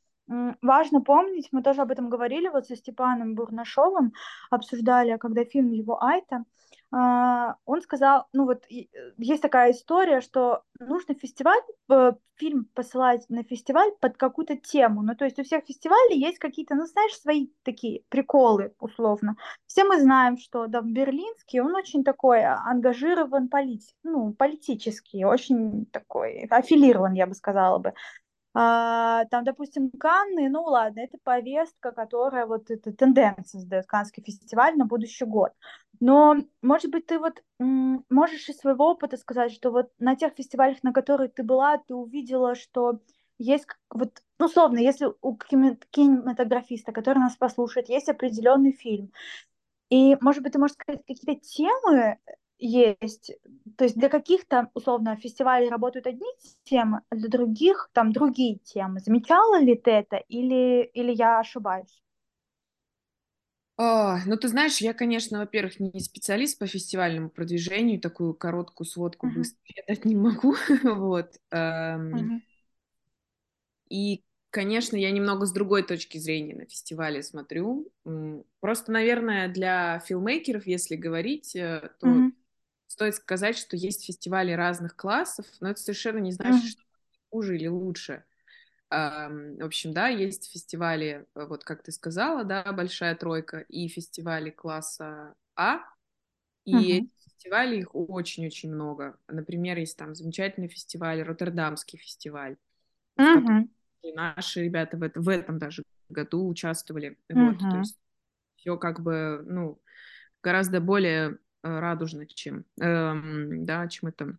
важно 0.62 1.02
помнить, 1.02 1.50
мы 1.52 1.63
тоже 1.63 1.82
об 1.82 1.92
этом 1.92 2.10
говорили 2.10 2.50
вот 2.50 2.68
со 2.68 2.76
Степаном 2.76 3.36
Бурнашовым, 3.36 4.13
обсуждали, 4.50 5.18
когда 5.18 5.44
фильм 5.44 5.72
его 5.72 6.02
Айта, 6.04 6.46
а, 6.92 7.56
он 7.65 7.82
сказал, 7.82 8.26
ну 8.34 8.46
вот 8.46 8.63
э, 8.72 8.88
есть 9.18 9.44
такая 9.44 9.72
история, 9.72 10.22
что 10.22 10.63
нужно 10.80 11.13
фестиваль, 11.13 11.62
э, 11.92 12.13
фильм 12.36 12.65
посылать 12.74 13.26
на 13.30 13.44
фестиваль 13.44 13.92
под 14.00 14.18
какую-то 14.18 14.56
тему. 14.56 15.04
Ну, 15.04 15.15
то 15.15 15.26
есть 15.26 15.38
у 15.38 15.44
всех 15.44 15.65
фестивалей 15.65 16.18
есть 16.18 16.39
какие-то, 16.39 16.74
ну, 16.74 16.88
знаешь, 16.88 17.13
свои 17.13 17.50
такие 17.63 18.04
приколы, 18.10 18.74
условно. 18.80 19.36
Все 19.68 19.84
мы 19.84 20.00
знаем, 20.00 20.38
что 20.38 20.65
да, 20.65 20.82
Берлинский, 20.82 21.60
он 21.60 21.76
очень 21.76 22.04
такой 22.04 22.44
ангажирован 22.44 23.50
полит, 23.50 23.84
ну, 24.02 24.34
политически, 24.34 25.24
очень 25.24 25.86
такой 25.88 26.48
аффилирован, 26.50 27.13
я 27.13 27.28
бы 27.28 27.36
сказала 27.36 27.78
бы. 27.78 27.94
А, 28.54 29.26
там, 29.26 29.44
допустим, 29.44 29.92
Канны, 29.92 30.50
ну 30.50 30.64
ладно, 30.64 31.02
это 31.02 31.18
повестка, 31.24 31.92
которая 31.92 32.46
вот 32.48 32.72
эта 32.72 32.92
тенденция 32.92 33.60
создает 33.60 33.86
Каннский 33.86 34.24
фестиваль 34.24 34.76
на 34.76 34.86
будущий 34.86 35.26
год. 35.26 35.52
Но, 36.00 36.36
может 36.62 36.90
быть, 36.92 37.06
ты 37.06 37.20
вот 37.20 37.44
можешь 37.60 38.50
из 38.50 38.58
своего 38.58 38.92
опыта 38.92 39.18
сказать, 39.18 39.52
что 39.52 39.72
вот 39.72 39.92
на 40.00 40.16
тех 40.16 40.34
фестивалях, 40.34 40.82
на 40.84 40.94
которых 40.94 41.34
ты 41.34 41.44
была, 41.44 41.78
ты 41.78 41.94
увидела, 41.94 42.56
что 42.56 43.00
есть 43.38 43.68
вот, 43.90 44.22
ну, 44.40 44.46
условно, 44.48 44.80
если 44.80 45.08
у 45.22 45.36
кине- 45.36 45.78
кинематографиста, 45.92 46.92
который 46.92 47.20
нас 47.20 47.36
послушает, 47.36 47.90
есть 47.90 48.10
определенный 48.10 48.72
фильм, 48.72 49.12
и, 49.90 50.18
может 50.22 50.44
быть, 50.44 50.54
ты 50.54 50.60
можешь 50.60 50.76
сказать, 50.76 51.02
какие-то 51.06 51.40
темы 51.42 52.18
есть, 52.60 53.32
то 53.78 53.86
есть 53.86 53.98
для 53.98 54.10
каких-то, 54.10 54.69
условно, 54.74 55.15
фестивалей 55.17 55.69
работают 55.69 56.08
одни 56.08 56.28
темы, 56.63 57.02
а 57.10 57.15
для 57.15 57.30
других 57.30 57.89
там 57.93 58.12
другие 58.12 58.58
темы. 58.60 59.00
Замечала 59.00 59.60
ли 59.62 59.76
ты 59.76 59.91
это 59.91 60.17
или, 60.17 60.84
или 60.93 61.12
я 61.13 61.39
ошибаюсь? 61.39 62.02
А, 63.78 64.19
ну, 64.26 64.36
ты 64.36 64.50
знаешь, 64.50 64.80
я, 64.82 64.93
конечно, 64.93 65.39
во-первых, 65.39 65.80
не 65.80 66.00
специалист 66.02 66.60
по 66.60 66.67
фестивальному 66.67 67.30
продвижению, 67.30 68.02
такую 68.02 68.34
короткую 68.34 68.86
сводку 68.88 69.26
Мгм. 69.26 69.28
быстро 69.28 69.60
я 69.76 69.84
дать 69.88 70.06
не 70.06 70.15
могу, 70.15 70.56
вот. 70.84 71.36
Мгм. 72.12 72.41
И, 73.89 74.24
конечно, 74.52 74.95
я 74.95 75.12
немного 75.12 75.45
с 75.45 75.52
другой 75.52 75.84
точки 75.84 76.17
зрения 76.17 76.56
на 76.56 76.65
фестивале 76.65 77.24
смотрю. 77.24 77.91
Просто, 78.60 78.91
наверное, 78.91 79.48
для 79.48 80.00
филмейкеров, 80.00 80.67
если 80.67 80.95
говорить, 80.95 81.56
э, 81.56 81.91
то 82.00 82.08
Мгм. 82.10 82.32
Стоит 82.89 83.15
сказать, 83.15 83.58
что 83.58 83.78
есть 83.78 84.06
фестивали 84.06 84.54
разных 84.54 84.97
классов, 84.97 85.47
но 85.62 85.69
это 85.71 85.82
совершенно 85.82 86.19
не 86.19 86.34
значит, 86.34 86.65
что 86.65 86.84
хуже 87.32 87.56
или 87.58 87.67
лучше. 87.67 88.25
В 88.89 89.65
общем, 89.65 89.93
да, 89.93 90.08
есть 90.10 90.52
фестивали, 90.52 91.28
э, 91.36 91.45
вот 91.45 91.63
как 91.63 91.84
ты 91.84 91.91
сказала, 91.91 92.43
да, 92.43 92.63
большая 92.73 93.15
тройка, 93.15 93.60
и 93.60 93.88
фестивали 93.88 94.49
класса 94.49 95.36
А, 95.56 95.82
и 96.65 96.93
эти 96.93 97.06
фестивали, 97.25 97.78
их 97.80 97.95
очень-очень 97.95 98.73
много. 98.73 99.19
Например, 99.28 99.78
есть 99.78 99.97
там 99.97 100.15
замечательный 100.15 100.69
фестиваль, 100.69 101.21
Роттердамский 101.23 101.99
фестиваль, 101.99 102.58
Мгм. 103.17 103.69
и 104.02 104.13
наши 104.13 104.63
ребята 104.63 104.97
в, 104.97 105.04
это- 105.04 105.19
в 105.21 105.30
этом 105.30 105.58
даже 105.60 105.84
году 106.10 106.47
участвовали. 106.47 107.17
Вот, 107.30 107.67
то 107.67 107.78
есть 107.78 107.97
все 108.58 108.78
как 108.78 109.02
бы, 109.02 109.43
ну, 109.45 109.82
гораздо 110.43 110.82
более 110.82 111.39
радужно, 111.62 112.26
чем, 112.26 112.65
эм, 112.80 113.65
да, 113.65 113.88
чем 113.88 114.10
это, 114.10 114.38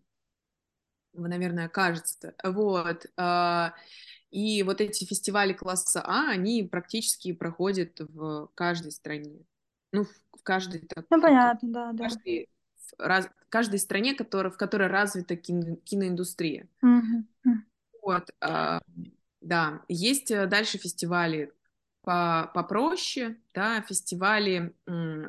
наверное, 1.12 1.68
кажется. 1.68 2.34
Вот. 2.42 3.06
Э, 3.16 3.70
и 4.30 4.62
вот 4.62 4.80
эти 4.80 5.04
фестивали 5.04 5.52
класса 5.52 6.02
А, 6.04 6.30
они 6.30 6.62
практически 6.62 7.32
проходят 7.32 7.98
в 8.00 8.48
каждой 8.54 8.92
стране. 8.92 9.44
Ну, 9.92 10.04
в 10.04 10.42
каждой... 10.42 10.80
Так, 10.80 11.06
ну, 11.10 11.20
понятно, 11.20 11.68
да, 11.72 11.92
да. 11.92 12.04
Каждой, 12.04 12.48
раз, 12.98 13.28
каждой 13.48 13.80
стране, 13.80 14.14
который, 14.14 14.52
в 14.52 14.56
которой 14.56 14.88
развита 14.88 15.36
кино, 15.36 15.76
киноиндустрия. 15.84 16.68
Mm-hmm. 16.84 17.54
Вот, 18.02 18.30
э, 18.40 18.80
да. 19.40 19.82
Есть 19.88 20.30
э, 20.30 20.46
дальше 20.46 20.78
фестивали 20.78 21.52
по 22.10 22.50
попроще, 22.54 23.36
да, 23.54 23.82
фестивали, 23.82 24.74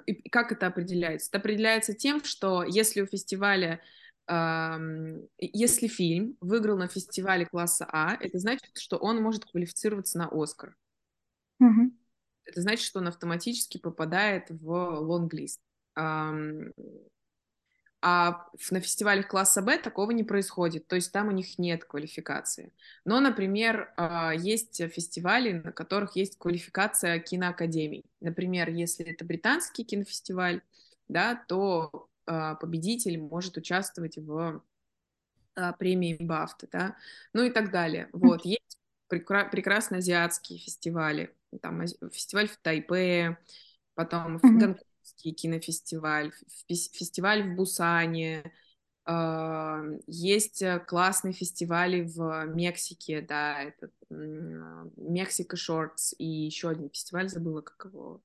и 0.08 0.30
как 0.30 0.52
это 0.52 0.66
определяется? 0.66 1.30
Это 1.30 1.38
определяется 1.38 1.94
тем, 1.94 2.24
что 2.24 2.64
если 2.64 3.02
у 3.02 3.06
фестиваля 3.06 3.80
если 5.38 5.88
фильм 5.88 6.38
выиграл 6.42 6.78
на 6.78 6.88
фестивале 6.88 7.46
класса 7.46 7.86
А, 7.92 8.18
это 8.20 8.40
значит, 8.40 8.72
что 8.80 8.98
он 8.98 9.22
может 9.22 9.46
квалифицироваться 9.46 10.18
на 10.18 10.30
Оскар. 10.32 10.76
Угу. 11.60 11.92
Это 12.46 12.62
значит, 12.62 12.84
что 12.84 13.00
он 13.00 13.10
автоматически 13.10 13.78
попадает 13.78 14.50
в 14.50 14.72
лонглист. 15.02 15.62
А 18.04 18.48
на 18.72 18.80
фестивалях 18.80 19.28
класса 19.28 19.62
Б 19.62 19.78
такого 19.78 20.10
не 20.10 20.24
происходит, 20.24 20.88
то 20.88 20.96
есть 20.96 21.12
там 21.12 21.28
у 21.28 21.32
них 21.32 21.60
нет 21.60 21.86
квалификации. 21.86 22.74
Но, 23.06 23.20
например, 23.20 23.94
а, 23.96 24.34
есть 24.34 24.78
фестивали, 24.92 25.52
на 25.54 25.72
которых 25.72 26.16
есть 26.16 26.40
квалификация 26.40 27.20
киноакадемий. 27.20 28.06
Например, 28.20 28.70
если 28.70 29.06
это 29.06 29.24
британский 29.24 29.84
кинофестиваль, 29.84 30.62
да, 31.10 31.36
то 31.48 32.10
а, 32.26 32.56
победитель 32.56 33.20
может 33.20 33.58
участвовать 33.58 34.18
в 34.18 34.64
а, 35.56 35.74
премии 35.74 36.18
Бафта, 36.20 36.68
да, 36.72 36.96
ну 37.34 37.44
и 37.44 37.52
так 37.52 37.70
далее. 37.72 38.10
Вот, 38.14 38.46
есть 38.46 38.80
прекрасно 39.10 39.98
азиатские 39.98 40.58
фестивали, 40.58 41.36
там 41.62 41.86
фестиваль 42.12 42.48
в 42.48 42.58
Тайпе, 42.58 43.38
потом 43.94 44.40
в 44.40 44.42
Гонконге 44.42 44.91
кинофестиваль, 45.16 46.32
фестиваль 46.68 47.52
в 47.52 47.56
Бусане, 47.56 48.52
а, 49.04 49.82
есть 50.06 50.62
э, 50.62 50.80
классные 50.80 51.34
фестивали 51.34 52.02
в 52.02 52.46
Мексике, 52.48 53.22
да, 53.22 53.64
это 53.64 53.90
Мексика 54.10 55.58
Шортс 55.58 56.14
и 56.18 56.26
еще 56.26 56.70
один 56.70 56.90
фестиваль, 56.90 57.28
забыла, 57.28 57.62
как 57.62 57.92
его 57.92 58.22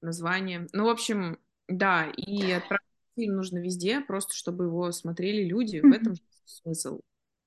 название. 0.00 0.66
Ну, 0.72 0.86
в 0.86 0.88
общем, 0.88 1.38
да, 1.68 2.10
и 2.16 2.50
отправить 2.50 2.84
фильм 3.14 3.36
нужно 3.36 3.58
везде, 3.58 4.00
просто 4.00 4.34
чтобы 4.34 4.64
его 4.64 4.90
смотрели 4.92 5.44
люди, 5.44 5.78
в 5.78 5.92
этом 5.92 6.14
смысл, 6.44 7.00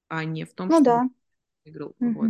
а 0.07 0.23
не 0.23 0.45
в 0.45 0.53
том, 0.53 0.69
ну, 0.69 0.75
что 0.75 0.83
да. 0.83 1.09
играл. 1.65 1.95
Mm-hmm. 1.99 2.13
Вот. 2.13 2.29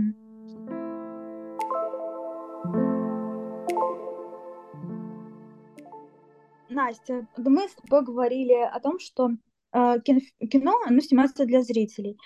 Настя, 6.74 7.28
мы 7.38 7.68
с 7.68 7.76
говорили 7.90 8.54
о 8.54 8.80
том, 8.80 9.00
что 9.00 9.30
э, 9.72 10.00
кино, 10.04 10.20
кино 10.50 10.80
оно 10.86 11.00
снимается 11.00 11.46
для 11.46 11.62
зрителей. 11.62 12.18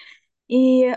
И 0.48 0.84
э, 0.84 0.96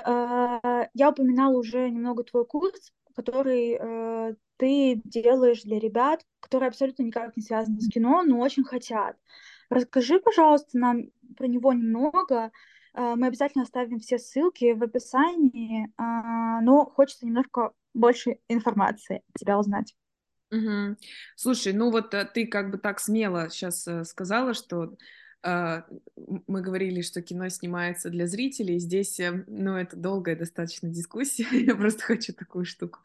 я 0.95 1.11
упоминала 1.11 1.59
уже 1.59 1.91
немного 1.91 2.23
твой 2.25 2.47
курс, 2.47 2.93
который 3.15 3.79
э, 3.81 4.35
ты 4.57 5.01
делаешь 5.05 5.63
для 5.63 5.79
ребят, 5.79 6.25
которые 6.41 6.69
абсолютно 6.69 7.03
никак 7.03 7.37
не 7.37 7.43
связаны 7.43 7.81
с 7.81 7.89
кино, 7.89 8.23
но 8.23 8.39
очень 8.39 8.65
хотят. 8.65 9.17
Расскажи, 9.69 10.21
пожалуйста, 10.21 10.79
нам 10.79 11.11
про 11.37 11.47
него 11.47 11.73
немного. 11.73 12.53
Э, 12.95 13.15
мы 13.17 13.27
обязательно 13.29 13.65
оставим 13.65 13.99
все 13.99 14.19
ссылки 14.19 14.73
в 14.73 14.83
описании, 14.83 15.87
э, 15.87 16.61
но 16.63 16.85
хочется 16.85 17.27
немножко 17.27 17.73
больше 17.95 18.39
информации 18.49 19.23
от 19.29 19.41
тебя 19.41 19.59
узнать. 19.59 19.95
Угу. 20.51 20.97
Слушай, 21.37 21.73
ну 21.73 21.91
вот 21.91 22.13
э, 22.15 22.25
ты 22.33 22.47
как 22.47 22.71
бы 22.71 22.79
так 22.79 22.99
смело 23.01 23.49
сейчас 23.51 23.87
э, 23.87 24.05
сказала, 24.05 24.53
что 24.53 24.97
э, 25.45 25.83
мы 26.17 26.61
говорили, 26.61 27.03
что 27.03 27.23
кино 27.23 27.49
снимается 27.49 28.11
для 28.11 28.27
зрителей. 28.27 28.79
Здесь, 28.79 29.21
э, 29.21 29.45
ну, 29.47 29.77
это 29.77 29.97
долгая 29.97 30.37
достаточно 30.37 30.89
дискуссия. 30.89 31.47
Я 31.53 31.77
просто 31.77 32.03
хочу 32.03 32.33
такую 32.33 32.65
штуку 32.65 32.99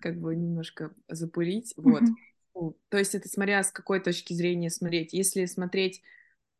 как 0.00 0.20
бы 0.20 0.36
немножко 0.36 0.92
запулить. 1.08 1.72
Вот. 1.76 2.02
Мгм. 2.02 2.74
То 2.90 2.98
есть 2.98 3.14
это 3.14 3.28
смотря 3.28 3.62
с 3.62 3.70
какой 3.72 4.00
точки 4.00 4.34
зрения 4.34 4.68
смотреть. 4.68 5.14
Если 5.14 5.46
смотреть 5.46 6.02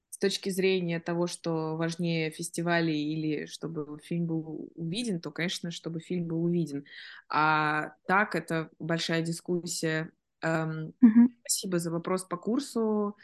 с 0.09 0.19
точки 0.19 0.49
зрения 0.49 1.01
того, 1.01 1.27
что 1.27 1.77
важнее 1.77 2.31
фестивали 2.31 2.93
или 2.93 3.45
чтобы 3.47 3.99
фильм 4.01 4.27
был 4.27 4.73
увиден, 4.75 5.21
то, 5.21 5.31
конечно, 5.31 5.71
чтобы 5.71 6.01
фильм 6.01 6.27
был 6.27 6.43
увиден. 6.45 6.87
А 7.29 7.95
так 8.07 8.35
это 8.35 8.71
большая 8.79 9.21
дискуссия 9.23 10.11
Эм, 10.43 10.93
Мгм. 11.01 11.35
Спасибо 11.41 11.79
за 11.79 11.91
вопрос 11.91 12.25
по 12.25 12.37
курсу. 12.37 13.17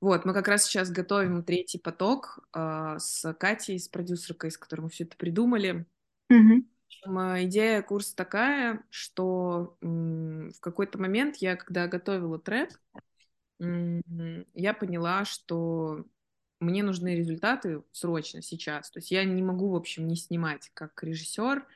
Вот, 0.00 0.24
мы 0.24 0.34
как 0.34 0.48
раз 0.48 0.64
сейчас 0.64 0.90
готовим 0.90 1.42
третий 1.42 1.78
поток 1.78 2.40
э, 2.54 2.96
с 2.98 3.32
Катей, 3.34 3.78
с 3.78 3.88
продюсеркой, 3.88 4.50
с 4.50 4.58
которой 4.58 4.82
мы 4.82 4.88
все 4.90 5.04
это 5.04 5.16
придумали. 5.16 5.86
В 6.28 6.86
общем, 6.86 7.18
э, 7.18 7.44
Идея 7.44 7.82
курса 7.82 8.14
такая, 8.14 8.82
что 8.90 9.76
в 9.80 10.60
какой-то 10.60 10.98
момент 10.98 11.36
я, 11.36 11.56
когда 11.56 11.86
готовила 11.86 12.38
трек, 12.38 12.80
я 13.60 14.74
поняла, 14.74 15.24
что 15.24 16.04
мне 16.60 16.82
нужны 16.82 17.14
результаты 17.14 17.82
срочно 17.92 18.42
сейчас. 18.42 18.90
То 18.90 18.98
есть 18.98 19.10
я 19.10 19.24
не 19.24 19.42
могу, 19.42 19.70
в 19.70 19.76
общем, 19.76 20.06
не 20.08 20.16
снимать 20.16 20.70
как 20.74 21.02
режиссер, 21.02 21.66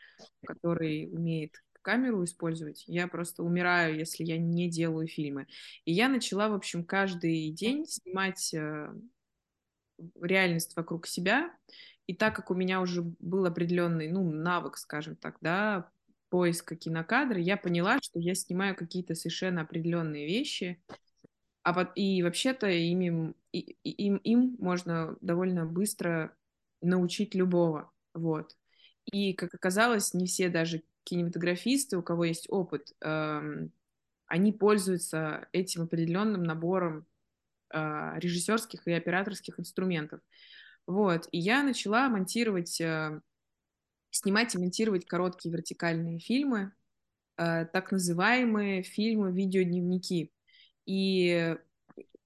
который 0.47 1.09
умеет 1.13 1.63
камеру 1.89 2.23
использовать. 2.23 2.85
Я 2.87 3.09
просто 3.09 3.43
умираю, 3.43 3.97
если 3.97 4.23
я 4.23 4.37
не 4.37 4.69
делаю 4.69 5.09
фильмы. 5.09 5.47
И 5.87 5.93
я 5.93 6.11
начала, 6.11 6.51
в 6.51 6.53
общем, 6.53 6.85
каждый 6.85 7.51
день 7.51 7.87
снимать 7.87 8.53
э, 8.53 8.93
реальность 10.21 10.77
вокруг 10.77 11.07
себя. 11.07 11.51
И 12.07 12.13
так 12.13 12.37
как 12.37 12.51
у 12.51 12.55
меня 12.55 12.83
уже 12.83 13.01
был 13.01 13.47
определенный, 13.47 14.13
ну, 14.13 14.31
навык, 14.31 14.77
скажем 14.77 15.17
так, 15.17 15.39
да, 15.41 15.91
поиска 16.29 16.77
кинокадра, 16.77 17.41
я 17.41 17.57
поняла, 17.57 18.01
что 18.03 18.21
я 18.21 18.35
снимаю 18.35 18.77
какие-то 18.77 19.15
совершенно 19.15 19.63
определенные 19.63 20.27
вещи, 20.27 20.83
а 21.63 21.91
и 21.95 22.23
вообще-то 22.23 22.69
ими, 22.69 23.33
им, 23.53 24.17
им 24.17 24.57
можно 24.59 25.17
довольно 25.23 25.65
быстро 25.65 26.37
научить 26.83 27.35
любого, 27.35 27.91
вот. 28.13 28.59
И, 29.11 29.33
как 29.33 29.55
оказалось, 29.55 30.13
не 30.13 30.27
все 30.27 30.51
даже 30.51 30.83
кинематографисты, 31.09 31.97
у 31.97 32.03
кого 32.03 32.25
есть 32.25 32.47
опыт, 32.51 32.93
эм, 33.01 33.73
они 34.27 34.53
пользуются 34.53 35.49
этим 35.53 35.83
определенным 35.83 36.43
набором 36.43 37.07
э, 37.73 38.13
режиссерских 38.17 38.87
и 38.87 38.93
операторских 38.93 39.59
инструментов. 39.59 40.21
Вот. 40.87 41.29
И 41.33 41.39
я 41.39 41.63
начала 41.63 42.09
монтировать, 42.09 42.81
э, 42.81 43.21
снимать 44.11 44.55
и 44.55 44.59
монтировать 44.59 45.07
короткие 45.07 45.53
вертикальные 45.53 46.19
фильмы, 46.19 46.73
э, 47.37 47.67
так 47.73 47.91
называемые 47.91 48.83
фильмы-видеодневники. 48.83 50.33
И 50.85 51.57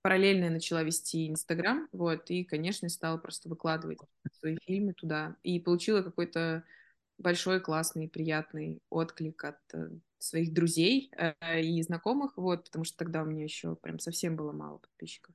параллельно 0.03 0.45
я 0.45 0.51
начала 0.51 0.83
вести 0.83 1.29
Инстаграм, 1.29 1.89
вот, 1.93 2.31
и, 2.31 2.45
конечно, 2.45 2.89
стала 2.89 3.17
просто 3.19 3.49
выкладывать 3.49 3.99
свои 4.33 4.57
фильмы 4.65 4.93
туда. 4.95 5.37
И 5.45 5.61
получила 5.61 6.03
какой-то 6.03 6.65
большой, 7.23 7.61
классный, 7.61 8.09
приятный 8.09 8.83
отклик 8.91 9.45
от 9.45 9.59
э, 9.73 9.91
своих 10.19 10.53
друзей 10.53 11.11
э, 11.17 11.63
и 11.63 11.83
знакомых, 11.83 12.37
вот, 12.37 12.65
потому 12.65 12.85
что 12.85 12.97
тогда 12.99 13.23
у 13.23 13.27
меня 13.27 13.45
еще 13.45 13.77
прям 13.77 13.99
совсем 13.99 14.37
было 14.37 14.53
мало 14.53 14.79
подписчиков. 14.79 15.35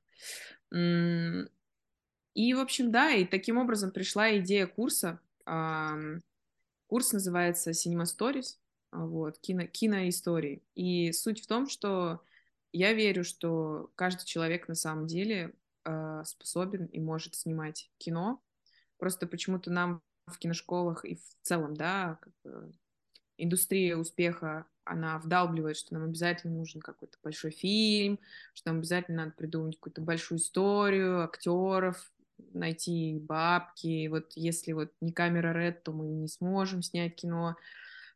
И, 2.34 2.54
в 2.54 2.60
общем, 2.60 2.92
да, 2.92 3.10
и 3.10 3.24
таким 3.24 3.58
образом 3.58 3.90
пришла 3.90 4.36
идея 4.38 4.66
курса. 4.66 5.18
Курс 5.44 7.12
называется 7.12 7.70
Cinema 7.70 8.04
Stories, 8.04 8.58
вот, 8.92 9.38
кино, 9.38 9.66
киноистории. 9.66 10.62
И 10.74 11.10
суть 11.12 11.42
в 11.42 11.46
том, 11.46 11.68
что 11.68 12.22
я 12.72 12.92
верю, 12.92 13.24
что 13.24 13.90
каждый 13.94 14.24
человек 14.24 14.68
на 14.68 14.74
самом 14.74 15.06
деле 15.06 15.54
э, 15.84 16.22
способен 16.24 16.86
и 16.86 17.00
может 17.00 17.34
снимать 17.34 17.90
кино. 17.98 18.42
Просто 18.98 19.26
почему-то 19.26 19.70
нам 19.70 20.02
в 20.28 20.38
киношколах 20.38 21.04
и 21.04 21.16
в 21.16 21.36
целом, 21.42 21.74
да, 21.74 22.18
как 22.20 22.32
бы 22.44 22.72
индустрия 23.36 23.96
успеха, 23.96 24.66
она 24.84 25.18
вдалбливает, 25.18 25.76
что 25.76 25.94
нам 25.94 26.04
обязательно 26.04 26.54
нужен 26.54 26.80
какой-то 26.80 27.18
большой 27.22 27.50
фильм, 27.50 28.18
что 28.54 28.70
нам 28.70 28.78
обязательно 28.78 29.24
надо 29.24 29.36
придумать 29.36 29.76
какую-то 29.76 30.00
большую 30.00 30.38
историю, 30.38 31.22
актеров, 31.22 32.10
найти 32.52 33.18
бабки. 33.20 34.08
Вот 34.08 34.32
если 34.34 34.72
вот 34.72 34.92
не 35.00 35.12
камера 35.12 35.54
Red, 35.54 35.82
то 35.82 35.92
мы 35.92 36.06
не 36.06 36.28
сможем 36.28 36.82
снять 36.82 37.16
кино. 37.16 37.56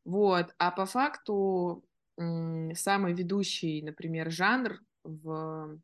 Вот. 0.05 0.55
А 0.59 0.70
по 0.70 0.87
факту 0.87 1.85
самый 2.16 3.12
ведущий, 3.12 3.83
например, 3.83 4.31
жанр 4.31 4.81
в 5.05 5.79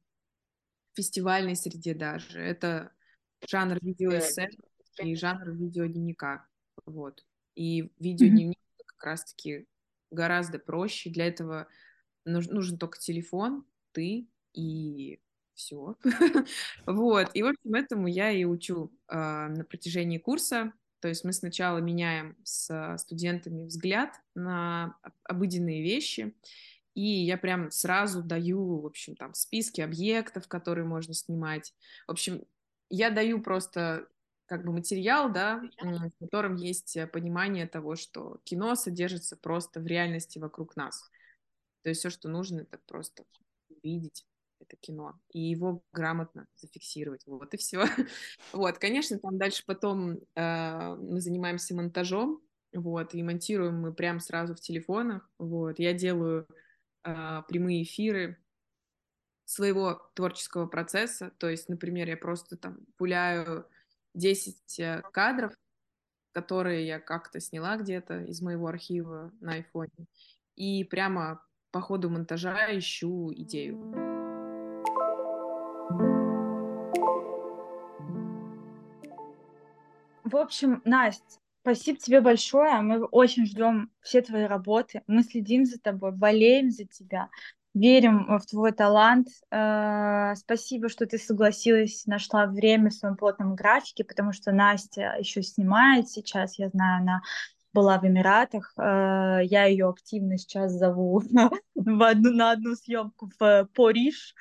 фестивальной 0.94 1.54
среде 1.54 1.94
даже. 1.94 2.40
Это 2.40 2.92
жанр 3.46 3.78
видеоэссе 3.80 4.50
и 5.02 5.14
жанр 5.14 5.50
видеодневника. 5.50 6.46
Вот. 6.86 7.24
И 7.54 7.92
видеодневник 7.98 8.58
как 8.86 9.04
раз-таки 9.04 9.66
гораздо 10.10 10.58
проще. 10.58 11.10
Для 11.10 11.26
этого 11.26 11.68
нужен, 12.24 12.54
нужен 12.54 12.78
только 12.78 12.98
телефон, 12.98 13.64
ты 13.92 14.28
и 14.54 15.20
все. 15.54 15.96
вот. 16.86 17.30
И, 17.34 17.42
в 17.42 17.46
общем, 17.46 17.74
этому 17.74 18.06
я 18.06 18.30
и 18.30 18.44
учу 18.44 18.92
э, 19.08 19.16
на 19.16 19.64
протяжении 19.64 20.18
курса. 20.18 20.72
То 21.00 21.08
есть 21.08 21.24
мы 21.24 21.32
сначала 21.32 21.78
меняем 21.78 22.36
с 22.42 22.96
студентами 22.98 23.64
взгляд 23.64 24.20
на 24.34 24.96
обыденные 25.22 25.82
вещи, 25.82 26.34
и 26.94 27.02
я 27.02 27.38
прям 27.38 27.70
сразу 27.70 28.22
даю, 28.22 28.80
в 28.80 28.86
общем, 28.86 29.14
там 29.14 29.32
списки 29.34 29.80
объектов, 29.80 30.48
которые 30.48 30.84
можно 30.84 31.14
снимать. 31.14 31.72
В 32.08 32.12
общем, 32.12 32.42
я 32.90 33.10
даю 33.10 33.40
просто 33.40 34.08
как 34.48 34.64
бы 34.64 34.72
материал, 34.72 35.30
да, 35.30 35.62
в 35.80 36.10
котором 36.18 36.56
есть 36.56 36.96
э, 36.96 37.06
понимание 37.06 37.66
того, 37.66 37.96
что 37.96 38.40
кино 38.44 38.74
содержится 38.74 39.36
просто 39.36 39.80
в 39.80 39.86
реальности 39.86 40.38
вокруг 40.38 40.74
нас. 40.74 41.10
То 41.82 41.90
есть 41.90 42.00
все, 42.00 42.10
что 42.10 42.28
нужно, 42.28 42.62
это 42.62 42.78
просто 42.86 43.24
видеть 43.82 44.26
это 44.60 44.76
кино 44.76 45.18
и 45.30 45.40
его 45.40 45.82
грамотно 45.92 46.46
зафиксировать. 46.56 47.22
Вот 47.26 47.54
и 47.54 47.56
все. 47.56 47.84
Вот, 48.52 48.78
конечно, 48.78 49.18
там 49.18 49.38
дальше 49.38 49.62
потом 49.66 50.18
э, 50.34 50.94
мы 50.96 51.20
занимаемся 51.20 51.74
монтажом, 51.74 52.42
вот, 52.72 53.14
и 53.14 53.22
монтируем 53.22 53.80
мы 53.80 53.92
прям 53.92 54.20
сразу 54.20 54.54
в 54.54 54.60
телефонах. 54.60 55.28
Вот, 55.38 55.78
я 55.78 55.92
делаю 55.92 56.46
э, 57.04 57.42
прямые 57.48 57.82
эфиры 57.82 58.38
своего 59.44 60.10
творческого 60.14 60.66
процесса. 60.66 61.32
То 61.38 61.48
есть, 61.48 61.68
например, 61.68 62.08
я 62.08 62.16
просто 62.16 62.56
там 62.56 62.78
пуляю 62.96 63.66
10 64.18 64.80
э, 64.80 65.02
кадров, 65.12 65.52
которые 66.32 66.86
я 66.86 67.00
как-то 67.00 67.40
сняла 67.40 67.76
где-то 67.76 68.22
из 68.24 68.42
моего 68.42 68.66
архива 68.66 69.32
на 69.40 69.54
айфоне, 69.54 70.06
и 70.56 70.84
прямо 70.84 71.42
по 71.70 71.80
ходу 71.80 72.10
монтажа 72.10 72.76
ищу 72.76 73.32
идею. 73.32 73.76
В 80.24 80.36
общем, 80.36 80.82
Настя, 80.84 81.38
спасибо 81.62 81.98
тебе 81.98 82.20
большое. 82.20 82.80
Мы 82.82 83.04
очень 83.04 83.46
ждем 83.46 83.90
все 84.02 84.20
твои 84.20 84.44
работы. 84.44 85.02
Мы 85.06 85.22
следим 85.22 85.64
за 85.64 85.80
тобой, 85.80 86.12
болеем 86.12 86.70
за 86.70 86.84
тебя 86.84 87.30
верим 87.78 88.38
в 88.38 88.46
твой 88.46 88.72
талант. 88.72 89.28
Э, 89.50 90.34
спасибо, 90.36 90.88
что 90.88 91.06
ты 91.06 91.18
согласилась, 91.18 92.06
нашла 92.06 92.46
время 92.46 92.90
в 92.90 92.94
своем 92.94 93.16
плотном 93.16 93.54
графике, 93.54 94.04
потому 94.04 94.32
что 94.32 94.52
Настя 94.52 95.16
еще 95.18 95.42
снимает 95.42 96.08
сейчас, 96.08 96.58
я 96.58 96.68
знаю, 96.68 97.02
она 97.02 97.22
была 97.72 97.98
в 97.98 98.06
Эмиратах. 98.06 98.72
Э, 98.76 99.40
я 99.42 99.64
ее 99.64 99.88
активно 99.88 100.38
сейчас 100.38 100.72
зову 100.72 101.22
в 101.74 102.02
одну, 102.02 102.32
на 102.32 102.52
одну 102.52 102.74
съемку 102.74 103.30
в 103.38 103.68
Париж. 103.74 104.34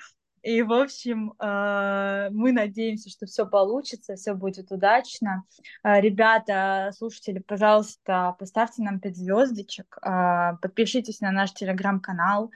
И, 0.44 0.62
в 0.62 0.72
общем, 0.72 1.34
э, 1.40 2.30
мы 2.32 2.54
надеемся, 2.54 3.10
что 3.10 3.26
все 3.26 3.46
получится, 3.46 4.16
все 4.16 4.34
будет 4.34 4.72
удачно. 4.72 5.44
Ребята, 5.84 6.92
слушатели, 6.98 7.40
пожалуйста, 7.40 8.36
поставьте 8.40 8.82
нам 8.84 9.00
5 9.00 9.18
звездочек, 9.18 9.98
подпишитесь 10.62 11.20
на 11.20 11.32
наш 11.32 11.54
телеграм-канал, 11.54 12.52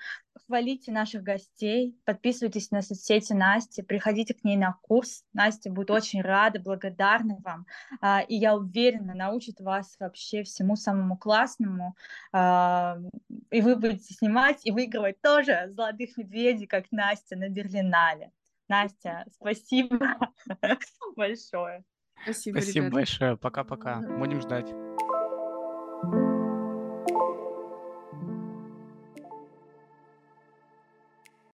хвалите 0.46 0.92
наших 0.92 1.24
гостей, 1.24 1.98
подписывайтесь 2.06 2.72
на 2.72 2.82
соцсети 2.82 3.34
Насти, 3.34 3.82
приходите 3.82 4.34
к 4.34 4.44
ней 4.44 4.58
на 4.58 4.78
курс. 4.82 5.24
Настя 5.34 5.72
будет 5.72 5.92
очень 5.92 6.22
рада, 6.22 6.60
благодарна 6.60 7.38
вам. 7.44 7.66
А, 8.02 8.22
и 8.22 8.36
я 8.36 8.56
уверена, 8.56 9.14
научит 9.14 9.60
вас 9.60 9.96
вообще 10.00 10.44
всему 10.44 10.76
самому 10.76 11.18
классному. 11.18 11.96
А, 12.32 12.98
и 13.50 13.62
вы 13.62 13.76
будете 13.76 14.14
снимать 14.14 14.66
и 14.66 14.72
выигрывать 14.72 15.22
тоже 15.22 15.70
золотых 15.72 16.18
медведей, 16.18 16.68
как 16.68 16.92
Настя 16.92 17.36
на 17.36 17.50
Берлинале. 17.50 18.32
Настя, 18.68 19.26
спасибо 19.34 20.18
большое. 21.16 21.84
Спасибо, 22.24 22.60
Спасибо 22.60 22.90
большое. 22.90 23.38
Пока-пока. 23.38 24.00
Будем 24.00 24.42
ждать. 24.42 24.72